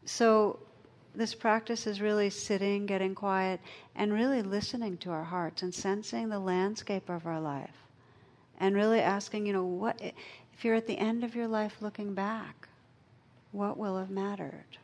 [0.06, 0.60] So
[1.13, 3.60] this practice is really sitting, getting quiet,
[3.95, 7.76] and really listening to our hearts and sensing the landscape of our life.
[8.60, 12.13] And really asking, you know, what, if you're at the end of your life looking
[12.13, 12.67] back,
[13.52, 14.78] what will have mattered?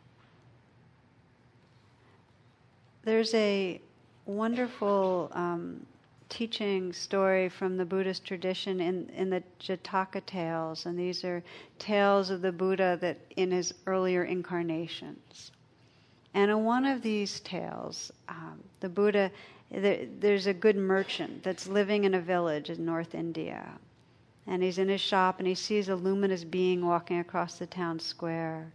[3.04, 3.80] There's a
[4.26, 5.86] wonderful um,
[6.28, 11.42] teaching story from the Buddhist tradition in, in the Jataka tales, and these are
[11.80, 15.52] tales of the Buddha that in his earlier incarnations.
[16.38, 19.32] And in one of these tales, um, the Buddha,
[19.72, 23.68] there, there's a good merchant that's living in a village in North India.
[24.46, 28.00] And he's in his shop and he sees a luminous being walking across the town
[28.00, 28.72] square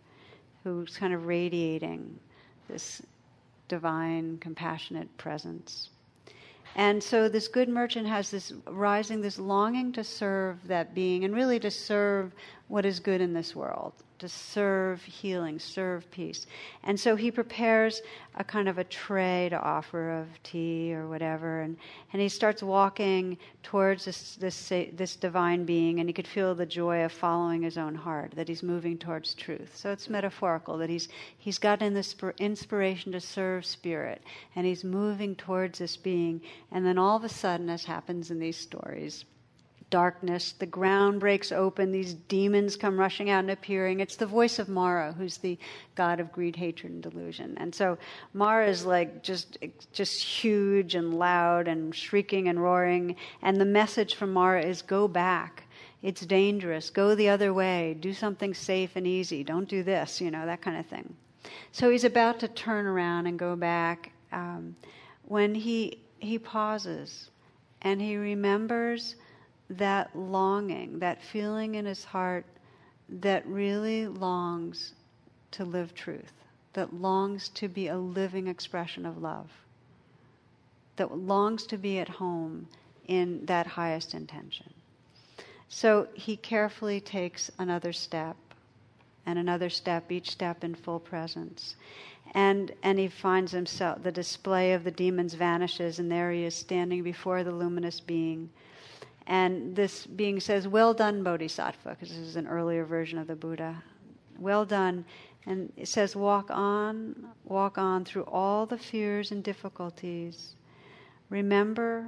[0.64, 2.18] who's kind of radiating
[2.68, 3.01] this
[3.68, 5.90] divine, compassionate presence.
[6.75, 11.33] And so this good merchant has this rising, this longing to serve that being and
[11.33, 12.33] really to serve
[12.66, 13.92] what is good in this world
[14.23, 16.47] to serve healing, serve peace.
[16.85, 18.03] And so he prepares
[18.37, 21.77] a kind of a tray to offer of tea or whatever, and,
[22.13, 26.65] and he starts walking towards this, this, this divine being, and he could feel the
[26.65, 29.77] joy of following his own heart, that he's moving towards truth.
[29.77, 34.23] So it's metaphorical, that he's, he's gotten this inspiration to serve spirit,
[34.55, 38.39] and he's moving towards this being, and then all of a sudden, as happens in
[38.39, 39.25] these stories,
[39.93, 40.53] darkness.
[40.59, 41.93] The ground breaks open.
[41.93, 44.01] These demons come rushing out and appearing.
[44.01, 45.59] It's the voice of Mara, who's the
[45.95, 47.55] god of greed, hatred, and delusion.
[47.59, 47.99] And so
[48.33, 49.59] Mara is like just,
[49.93, 53.17] just huge and loud and shrieking and roaring.
[53.43, 55.65] And the message from Mara is go back.
[56.01, 56.91] It's dangerous.
[56.91, 57.95] Go the other way.
[58.01, 59.45] Do something safe and easy.
[59.45, 61.15] Don't do this, you know, that kind of thing.
[61.71, 64.75] So he's about to turn around and go back um,
[65.25, 67.29] when he, he pauses
[67.83, 69.17] and he remembers
[69.79, 72.45] that longing, that feeling in his heart
[73.09, 74.95] that really longs
[75.53, 76.33] to live truth,
[76.73, 79.51] that longs to be a living expression of love,
[80.97, 82.67] that longs to be at home
[83.07, 84.73] in that highest intention.
[85.69, 88.37] So he carefully takes another step
[89.27, 91.77] and another step, each step in full presence.
[92.35, 96.55] And, and he finds himself, the display of the demons vanishes, and there he is
[96.55, 98.51] standing before the luminous being
[99.27, 103.37] and this being says, Well done, Bodhisattva, because this is an earlier version of the
[103.37, 103.83] Buddha.
[104.39, 105.05] Well done.
[105.47, 110.55] And it says, Walk on, walk on through all the fears and difficulties.
[111.31, 112.07] Remember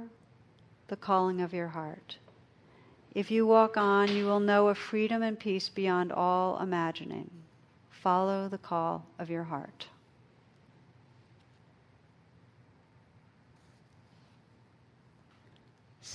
[0.87, 2.17] the calling of your heart.
[3.13, 7.31] If you walk on, you will know a freedom and peace beyond all imagining.
[7.89, 9.87] Follow the call of your heart.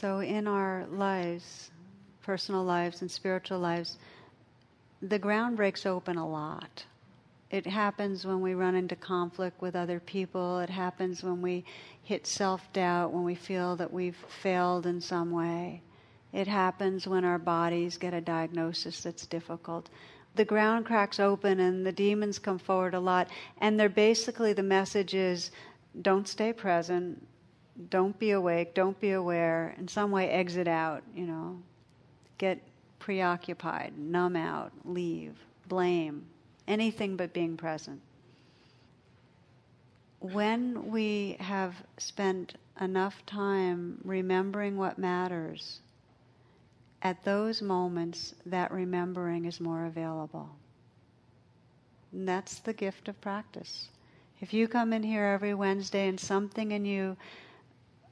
[0.00, 1.70] So, in our lives,
[2.22, 3.98] personal lives and spiritual lives,
[5.02, 6.86] the ground breaks open a lot.
[7.50, 10.60] It happens when we run into conflict with other people.
[10.60, 11.66] It happens when we
[12.02, 15.82] hit self doubt, when we feel that we've failed in some way.
[16.32, 19.90] It happens when our bodies get a diagnosis that's difficult.
[20.34, 23.28] The ground cracks open and the demons come forward a lot.
[23.58, 25.50] And they're basically the message is
[26.00, 27.26] don't stay present,
[27.88, 31.56] don't be awake, don't be aware, in some way exit out, you know,
[32.38, 32.60] get
[32.98, 35.34] preoccupied, numb out, leave,
[35.68, 36.24] blame,
[36.68, 38.00] anything but being present.
[40.20, 45.80] When we have spent enough time remembering what matters,
[47.02, 50.50] at those moments, that remembering is more available.
[52.12, 53.88] And that's the gift of practice.
[54.40, 57.16] If you come in here every Wednesday and something in you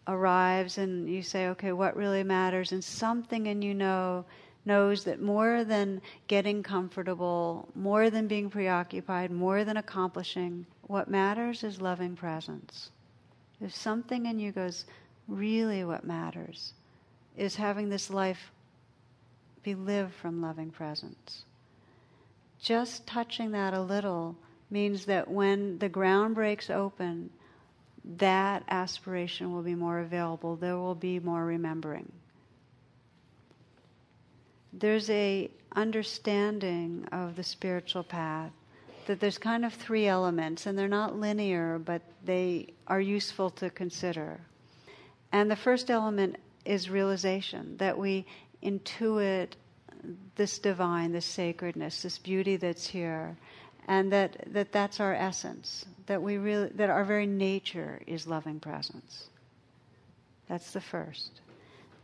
[0.08, 2.72] arrives and you say, okay, what really matters?
[2.72, 4.24] And something in you know
[4.64, 11.62] knows that more than getting comfortable, more than being preoccupied, more than accomplishing, what matters
[11.62, 12.90] is loving presence.
[13.60, 14.86] If something in you goes,
[15.26, 16.72] really what matters
[17.36, 18.50] is having this life
[19.62, 21.44] be lived from loving presence.
[22.60, 24.36] Just touching that a little
[24.70, 27.30] means that when the ground breaks open,
[28.04, 30.56] that aspiration will be more available.
[30.56, 32.10] There will be more remembering.
[34.72, 38.52] There's a understanding of the spiritual path
[39.06, 43.70] that there's kind of three elements, and they're not linear, but they are useful to
[43.70, 44.38] consider.
[45.32, 48.26] And the first element is realization that we
[48.62, 49.52] intuit
[50.36, 53.36] this divine, this sacredness, this beauty that's here,
[53.88, 58.60] and that, that that's our essence, that, we really, that our very nature is loving
[58.60, 59.28] presence.
[60.46, 61.40] That's the first.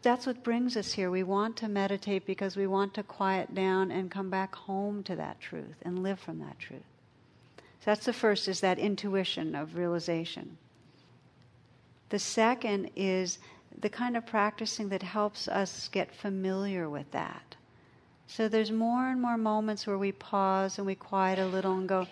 [0.02, 1.10] That's what brings us here.
[1.10, 5.16] We want to meditate because we want to quiet down and come back home to
[5.16, 6.82] that truth and live from that truth.
[7.80, 10.56] So that's the first is that intuition of realization.
[12.08, 13.38] The second is
[13.78, 17.56] the kind of practicing that helps us get familiar with that.
[18.26, 21.88] So there's more and more moments where we pause and we quiet a little and
[21.88, 22.06] go,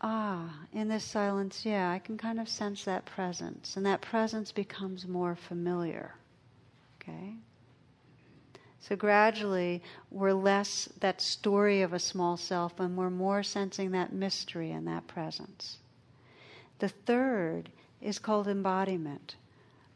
[0.00, 3.76] ah, in this silence, yeah, I can kind of sense that presence.
[3.76, 6.14] And that presence becomes more familiar.
[7.00, 7.34] Okay?
[8.80, 14.12] So gradually, we're less that story of a small self and we're more sensing that
[14.12, 15.78] mystery and that presence.
[16.78, 17.70] The third
[18.00, 19.34] is called embodiment,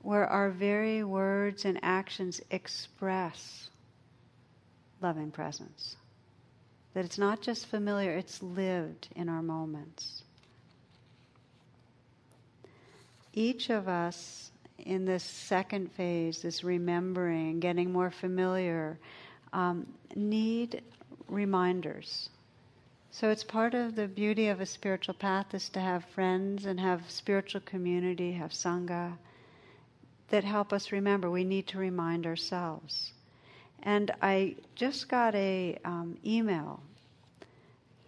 [0.03, 3.70] where our very words and actions express
[5.01, 5.97] loving presence.
[6.95, 10.23] That it's not just familiar, it's lived in our moments.
[13.33, 18.99] Each of us in this second phase, this remembering, getting more familiar,
[19.53, 19.87] um,
[20.17, 20.83] need
[21.29, 22.31] reminders.
[23.13, 26.79] So it's part of the beauty of a spiritual path is to have friends and
[26.81, 29.17] have spiritual community, have sangha
[30.29, 31.31] that help us remember.
[31.31, 33.13] We need to remind ourselves.
[33.83, 36.81] And I just got a um, email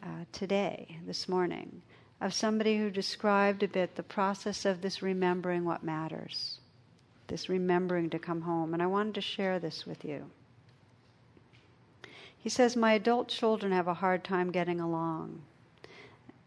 [0.03, 1.83] uh, today, this morning,
[2.21, 6.59] of somebody who described a bit the process of this remembering what matters,
[7.29, 8.75] this remembering to come home.
[8.75, 10.31] And I wanted to share this with you.
[12.37, 15.43] He says, My adult children have a hard time getting along.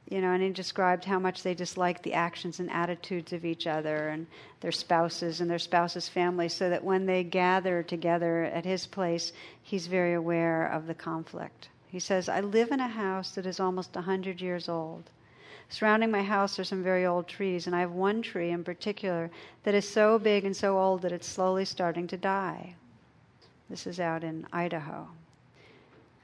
[0.08, 3.66] You know, and he described how much they dislike the actions and attitudes of each
[3.66, 4.28] other and
[4.62, 9.34] their spouses and their spouses' families, so that when they gather together at his place,
[9.64, 11.70] he's very aware of the conflict.
[11.88, 15.10] He says, I live in a house that is almost a 100 years old.
[15.70, 19.32] Surrounding my house are some very old trees, and I have one tree in particular
[19.64, 22.76] that is so big and so old that it's slowly starting to die.
[23.70, 25.08] This is out in Idaho.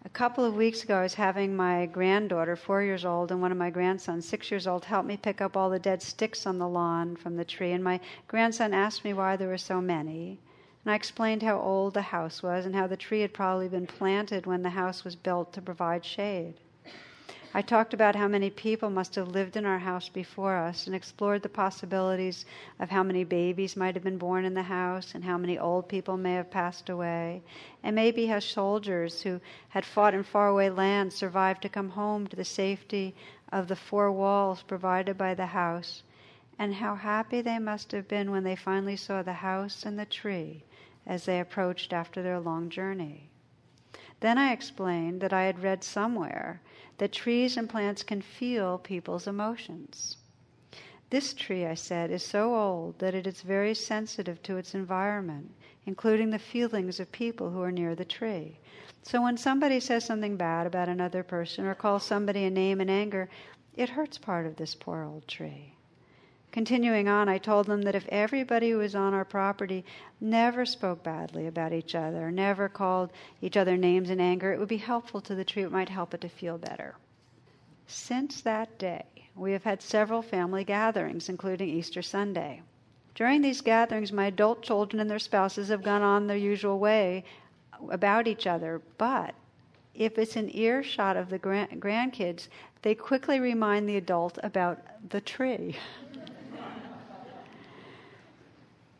[0.03, 3.51] A couple of weeks ago, I was having my granddaughter, four years old, and one
[3.51, 6.57] of my grandsons, six years old, help me pick up all the dead sticks on
[6.57, 7.71] the lawn from the tree.
[7.71, 10.39] And my grandson asked me why there were so many.
[10.83, 13.85] And I explained how old the house was and how the tree had probably been
[13.85, 16.55] planted when the house was built to provide shade.
[17.53, 20.95] I talked about how many people must have lived in our house before us and
[20.95, 22.45] explored the possibilities
[22.79, 25.89] of how many babies might have been born in the house and how many old
[25.89, 27.41] people may have passed away,
[27.83, 32.37] and maybe how soldiers who had fought in faraway lands survived to come home to
[32.37, 33.13] the safety
[33.51, 36.03] of the four walls provided by the house,
[36.57, 40.05] and how happy they must have been when they finally saw the house and the
[40.05, 40.63] tree
[41.05, 43.27] as they approached after their long journey.
[44.21, 46.61] Then I explained that I had read somewhere
[47.01, 50.17] that trees and plants can feel people's emotions.
[51.09, 55.49] This tree, I said, is so old that it is very sensitive to its environment,
[55.87, 58.59] including the feelings of people who are near the tree.
[59.01, 62.87] So when somebody says something bad about another person or calls somebody a name in
[62.87, 63.29] anger,
[63.75, 65.73] it hurts part of this poor old tree.
[66.51, 69.85] Continuing on, I told them that if everybody who was on our property
[70.19, 74.67] never spoke badly about each other, never called each other names in anger, it would
[74.67, 75.63] be helpful to the tree.
[75.63, 76.95] It might help it to feel better.
[77.87, 82.61] Since that day, we have had several family gatherings, including Easter Sunday.
[83.15, 87.23] During these gatherings, my adult children and their spouses have gone on their usual way
[87.89, 89.35] about each other, but
[89.95, 92.47] if it's an earshot of the grandkids,
[92.81, 94.79] they quickly remind the adult about
[95.09, 95.77] the tree.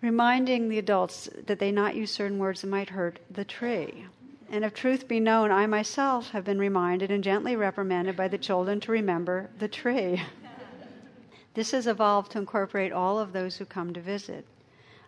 [0.02, 4.06] reminding the adults that they not use certain words that might hurt the tree.
[4.49, 8.38] And if truth be known, I myself have been reminded and gently reprimanded by the
[8.38, 10.22] children to remember the tree.
[11.54, 14.45] this has evolved to incorporate all of those who come to visit.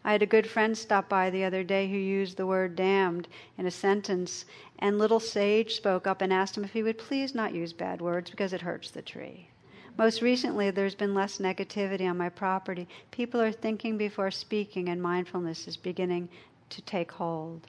[0.06, 3.28] I had a good friend stop by the other day who used the word damned
[3.58, 4.46] in a sentence,
[4.80, 8.02] and little Sage spoke up and asked him if he would please not use bad
[8.02, 9.50] words because it hurts the tree.
[9.96, 12.88] Most recently, there's been less negativity on my property.
[13.12, 16.30] People are thinking before speaking, and mindfulness is beginning
[16.70, 17.68] to take hold.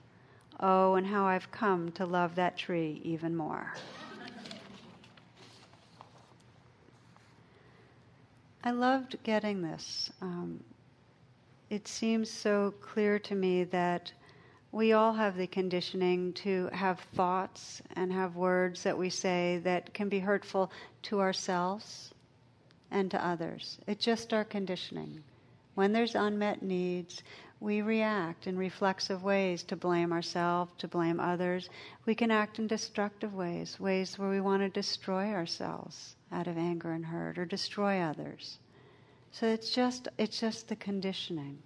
[0.58, 3.74] Oh, and how I've come to love that tree even more.
[8.62, 10.10] I loved getting this.
[10.22, 10.64] Um,
[11.68, 14.10] it seems so clear to me that
[14.72, 19.92] we all have the conditioning to have thoughts and have words that we say that
[19.92, 20.72] can be hurtful
[21.02, 22.13] to ourselves
[22.94, 23.78] and to others.
[23.86, 25.22] It's just our conditioning.
[25.74, 27.22] When there's unmet needs,
[27.60, 31.68] we react in reflexive ways to blame ourselves, to blame others.
[32.06, 36.56] We can act in destructive ways, ways where we want to destroy ourselves out of
[36.56, 38.58] anger and hurt or destroy others.
[39.32, 41.58] So it's just it's just the conditioning.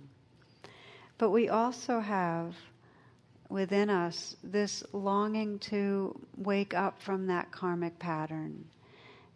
[1.18, 2.54] But we also have
[3.50, 8.64] within us this longing to wake up from that karmic pattern.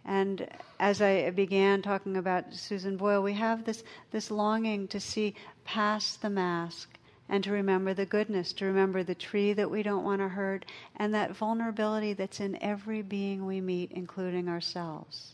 [0.04, 0.48] And
[0.80, 5.34] as I began talking about Susan Boyle, we have this, this longing to see
[5.64, 6.88] past the mask
[7.28, 10.66] and to remember the goodness, to remember the tree that we don't want to hurt,
[10.96, 15.32] and that vulnerability that's in every being we meet, including ourselves.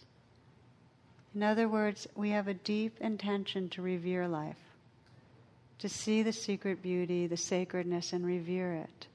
[1.35, 4.57] In other words, we have a deep intention to revere life
[5.79, 9.07] to see the secret beauty, the sacredness, and revere it.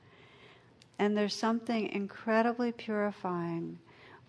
[0.98, 3.80] And there's something incredibly purifying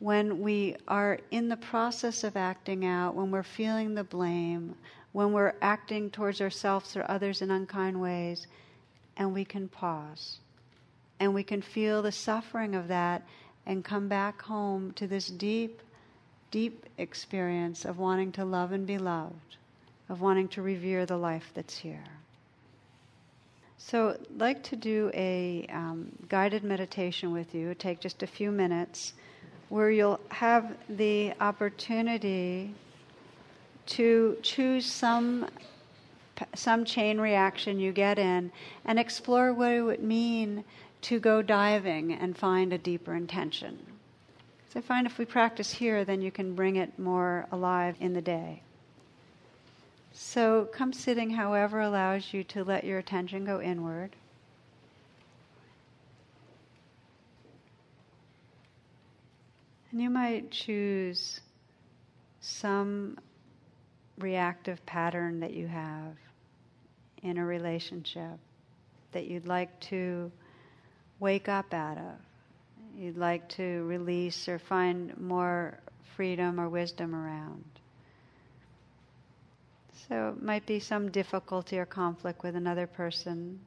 [0.04, 4.74] when we are in the process of acting out, when we're feeling the blame,
[5.12, 8.46] when we're acting towards ourselves or others in unkind ways,
[9.16, 10.40] and we can pause.
[11.18, 13.26] And we can feel the suffering of that
[13.64, 15.80] and come back home to this deep,
[16.50, 19.56] deep experience of wanting to love and be loved,
[20.10, 22.04] of wanting to revere the life that's here.
[23.78, 27.74] So, I'd like to do a um, guided meditation with you.
[27.74, 29.14] Take just a few minutes,
[29.68, 32.74] where you'll have the opportunity
[33.86, 35.46] to choose some
[36.54, 38.50] some chain reaction you get in
[38.84, 40.64] and explore what it would mean
[41.00, 43.78] to go diving and find a deeper intention.
[44.72, 48.14] So I find if we practice here, then you can bring it more alive in
[48.14, 48.62] the day.
[50.12, 54.16] So come sitting however allows you to let your attention go inward.
[59.94, 61.40] And you might choose
[62.40, 63.16] some
[64.18, 66.16] reactive pattern that you have
[67.22, 68.40] in a relationship
[69.12, 70.32] that you'd like to
[71.20, 72.16] wake up out of.
[72.98, 75.78] You'd like to release or find more
[76.16, 77.62] freedom or wisdom around.
[80.08, 83.60] So it might be some difficulty or conflict with another person.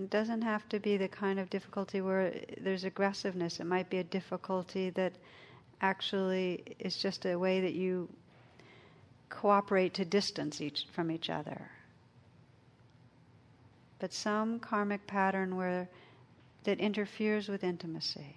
[0.00, 3.60] It doesn't have to be the kind of difficulty where there's aggressiveness.
[3.60, 5.12] It might be a difficulty that
[5.82, 8.08] actually is just a way that you
[9.28, 11.70] cooperate to distance each from each other.
[13.98, 15.86] But some karmic pattern where
[16.64, 18.36] that interferes with intimacy.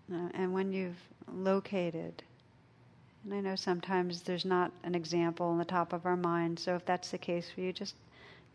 [0.13, 0.99] Uh, and when you've
[1.31, 2.21] located,
[3.23, 6.75] and I know sometimes there's not an example on the top of our mind, so
[6.75, 7.95] if that's the case for you, just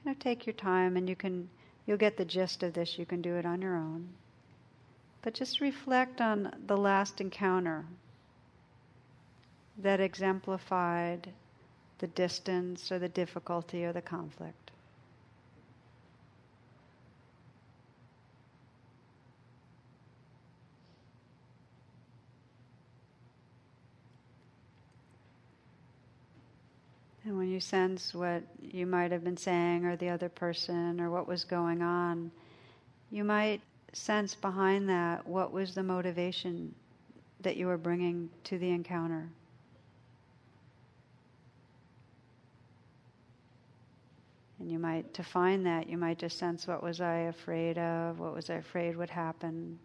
[0.04, 1.48] you know, take your time and you can
[1.86, 2.98] you'll get the gist of this.
[2.98, 4.08] You can do it on your own.
[5.22, 7.84] But just reflect on the last encounter
[9.78, 11.28] that exemplified
[11.98, 14.66] the distance or the difficulty or the conflict.
[27.25, 31.10] And when you sense what you might have been saying or the other person or
[31.10, 32.30] what was going on,
[33.10, 33.60] you might
[33.92, 36.74] sense behind that what was the motivation
[37.40, 39.28] that you were bringing to the encounter.
[44.58, 48.18] And you might, to find that, you might just sense what was I afraid of,
[48.18, 49.78] what was I afraid would happen,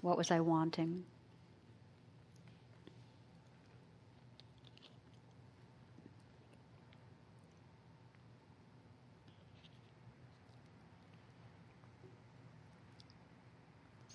[0.00, 1.04] what was I wanting.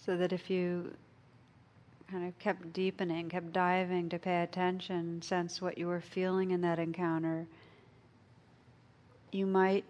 [0.06, 0.93] So that if you
[2.12, 6.62] kind of kept deepening, kept diving to pay attention, sense what you were feeling in
[6.62, 7.47] that encounter,
[9.32, 9.84] you might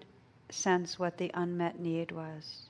[0.50, 2.62] sense what the unmet need was.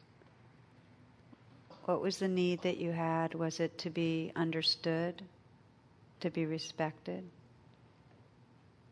[1.84, 3.36] What was the need that you had?
[3.36, 5.22] Was it to be understood,
[6.22, 7.24] to be respected,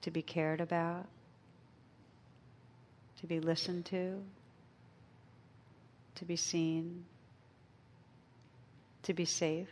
[0.01, 1.07] to be cared about,
[3.21, 4.21] to be listened to,
[6.15, 7.05] to be seen,
[9.03, 9.67] to be safe.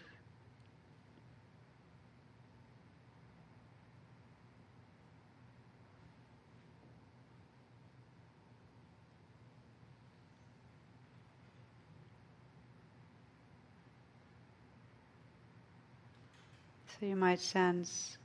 [16.99, 18.19] So you might sense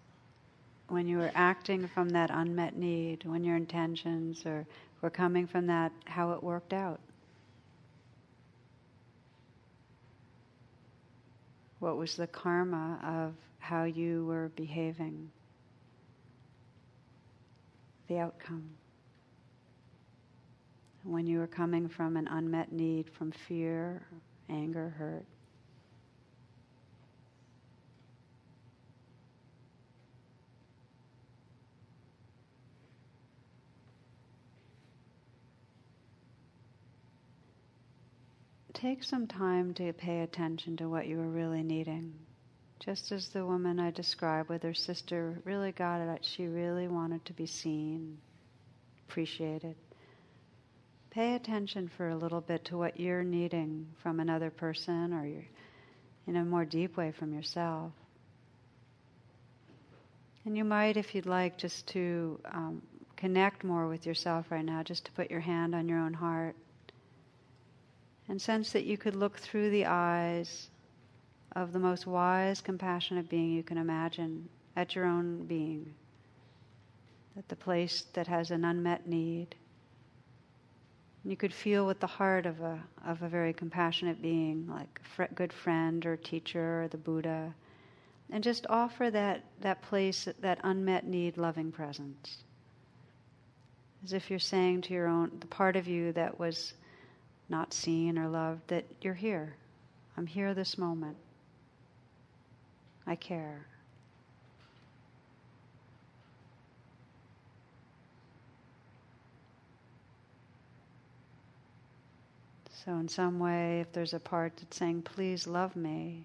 [0.89, 4.67] when you were acting from that unmet need, when your intentions or
[5.01, 7.01] were coming from that, how it worked out.
[11.87, 15.31] What was the karma of how you were behaving?
[18.09, 18.69] The outcome.
[21.05, 24.05] When you were coming from an unmet need, from fear,
[24.49, 25.27] anger, hurt.
[38.77, 42.13] Take some time to pay attention to what you are really needing.
[42.79, 47.25] Just as the woman I described with her sister really got it, she really wanted
[47.25, 48.19] to be seen,
[49.09, 49.77] appreciated.
[51.09, 55.27] Pay attention for a little bit to what you're needing from another person or
[56.27, 57.93] in a more deep way from yourself.
[60.45, 62.83] And you might, if you'd like, just to um,
[63.17, 66.55] connect more with yourself right now, just to put your hand on your own heart
[68.29, 70.69] and sense that you could look through the eyes
[71.55, 75.95] of the most wise, compassionate being you can imagine at your own being,
[77.39, 79.55] at the place that has an unmet need.
[81.25, 85.35] You could feel with the heart of a, of a very compassionate being, like a
[85.35, 87.55] good friend or teacher or the Buddha,
[88.31, 92.39] and just offer that, that place, that unmet need, loving presence.
[94.05, 96.75] As if you're saying to your own, the part of you that was
[97.49, 99.55] not seen or loved, that you're here.
[100.17, 101.17] I'm here this moment.
[103.07, 103.67] I care.
[112.85, 116.25] So, in some way, if there's a part that's saying, Please love me,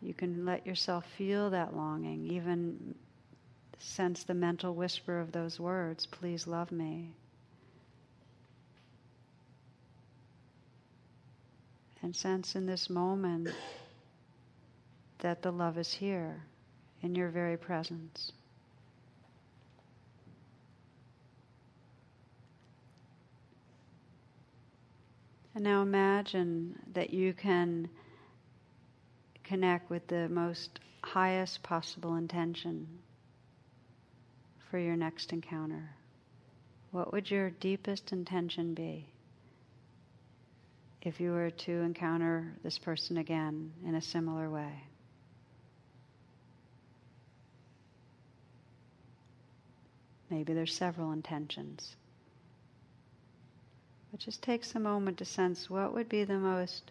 [0.00, 2.94] you can let yourself feel that longing, even
[3.78, 7.10] sense the mental whisper of those words, Please love me.
[12.02, 13.48] And sense in this moment
[15.18, 16.42] that the love is here
[17.02, 18.32] in your very presence.
[25.54, 27.88] And now imagine that you can
[29.42, 32.86] connect with the most highest possible intention
[34.70, 35.90] for your next encounter.
[36.92, 39.06] What would your deepest intention be?
[41.08, 44.84] If you were to encounter this person again in a similar way.
[50.28, 51.96] Maybe there's several intentions.
[54.10, 56.90] But just takes a moment to sense what would be the most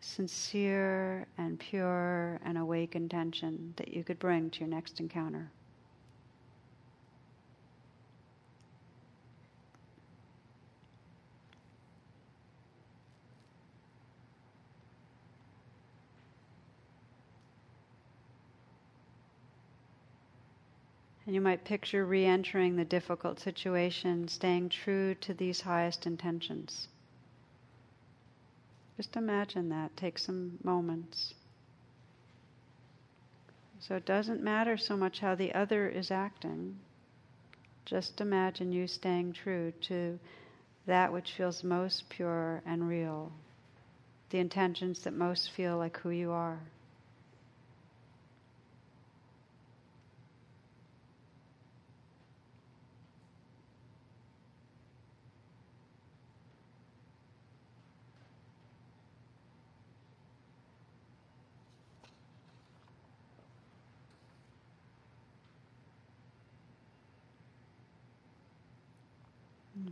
[0.00, 5.50] sincere and pure and awake intention that you could bring to your next encounter.
[21.26, 26.86] And you might picture re entering the difficult situation, staying true to these highest intentions.
[28.96, 29.96] Just imagine that.
[29.96, 31.34] Take some moments.
[33.80, 36.78] So it doesn't matter so much how the other is acting.
[37.84, 40.18] Just imagine you staying true to
[40.86, 43.32] that which feels most pure and real,
[44.30, 46.60] the intentions that most feel like who you are.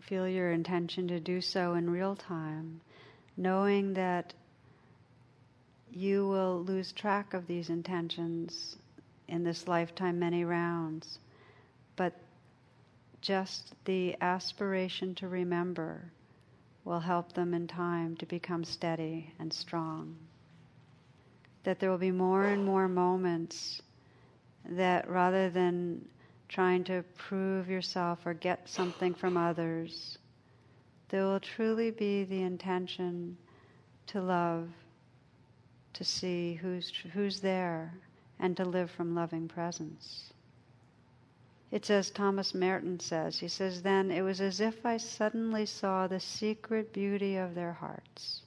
[0.01, 2.80] Feel your intention to do so in real time,
[3.37, 4.32] knowing that
[5.93, 8.76] you will lose track of these intentions
[9.28, 11.18] in this lifetime many rounds,
[11.97, 12.14] but
[13.20, 16.11] just the aspiration to remember
[16.85, 20.16] will help them in time to become steady and strong.
[21.64, 23.82] That there will be more and more moments
[24.66, 26.07] that rather than
[26.49, 30.18] trying to prove yourself or get something from others,
[31.09, 33.36] there will truly be the intention
[34.07, 34.68] to love,
[35.92, 37.95] to see who's, who's there,
[38.38, 40.32] and to live from loving presence.
[41.70, 43.38] It's as Thomas Merton says.
[43.38, 47.72] He says, Then it was as if I suddenly saw the secret beauty of their
[47.72, 48.42] hearts,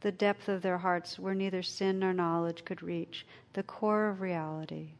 [0.00, 4.20] the depth of their hearts where neither sin nor knowledge could reach, the core of
[4.20, 4.94] reality,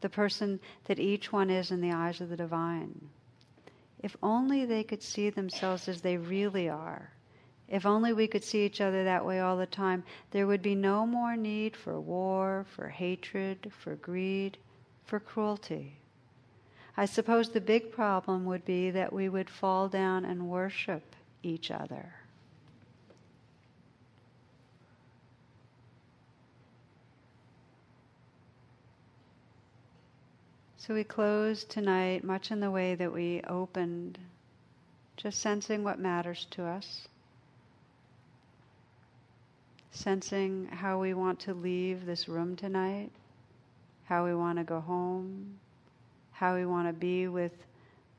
[0.00, 3.08] the person that each one is in the eyes of the divine.
[4.02, 7.12] If only they could see themselves as they really are.
[7.68, 10.74] If only we could see each other that way all the time, there would be
[10.74, 14.58] no more need for war, for hatred, for greed,
[15.04, 15.96] for cruelty.
[16.96, 21.70] I suppose the big problem would be that we would fall down and worship each
[21.70, 22.12] other.
[30.86, 34.18] So we close tonight much in the way that we opened,
[35.18, 37.06] just sensing what matters to us,
[39.90, 43.10] sensing how we want to leave this room tonight,
[44.04, 45.58] how we want to go home,
[46.32, 47.52] how we want to be with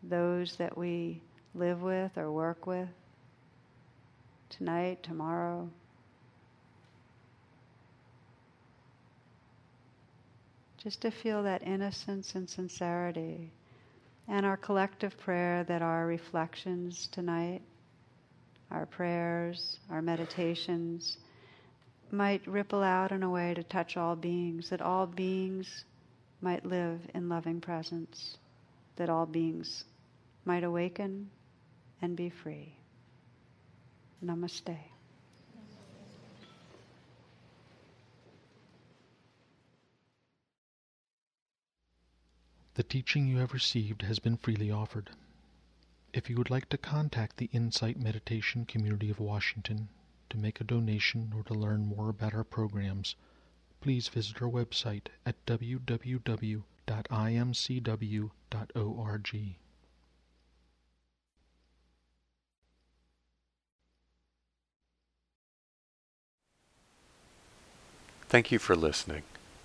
[0.03, 1.20] those that we
[1.55, 2.89] live with or work with
[4.51, 5.68] tonight, tomorrow.
[10.84, 13.51] Just to feel that innocence and sincerity.
[14.27, 17.61] And our collective prayer that our reflections tonight,
[18.69, 21.17] our prayers, our meditations,
[22.11, 25.86] might ripple out in a way to touch all beings, that all beings
[26.41, 28.38] might live in loving presence,
[28.95, 29.84] that all beings
[30.45, 31.29] might awaken
[32.01, 32.73] and be free.
[34.23, 34.90] Namaste.
[42.82, 45.11] The teaching you have received has been freely offered.
[46.13, 49.89] If you would like to contact the Insight Meditation Community of Washington
[50.32, 53.13] to make a donation or to learn more about our programs,
[53.82, 56.65] please visit our website at www.imcw.org.
[68.27, 69.21] Thank you for listening.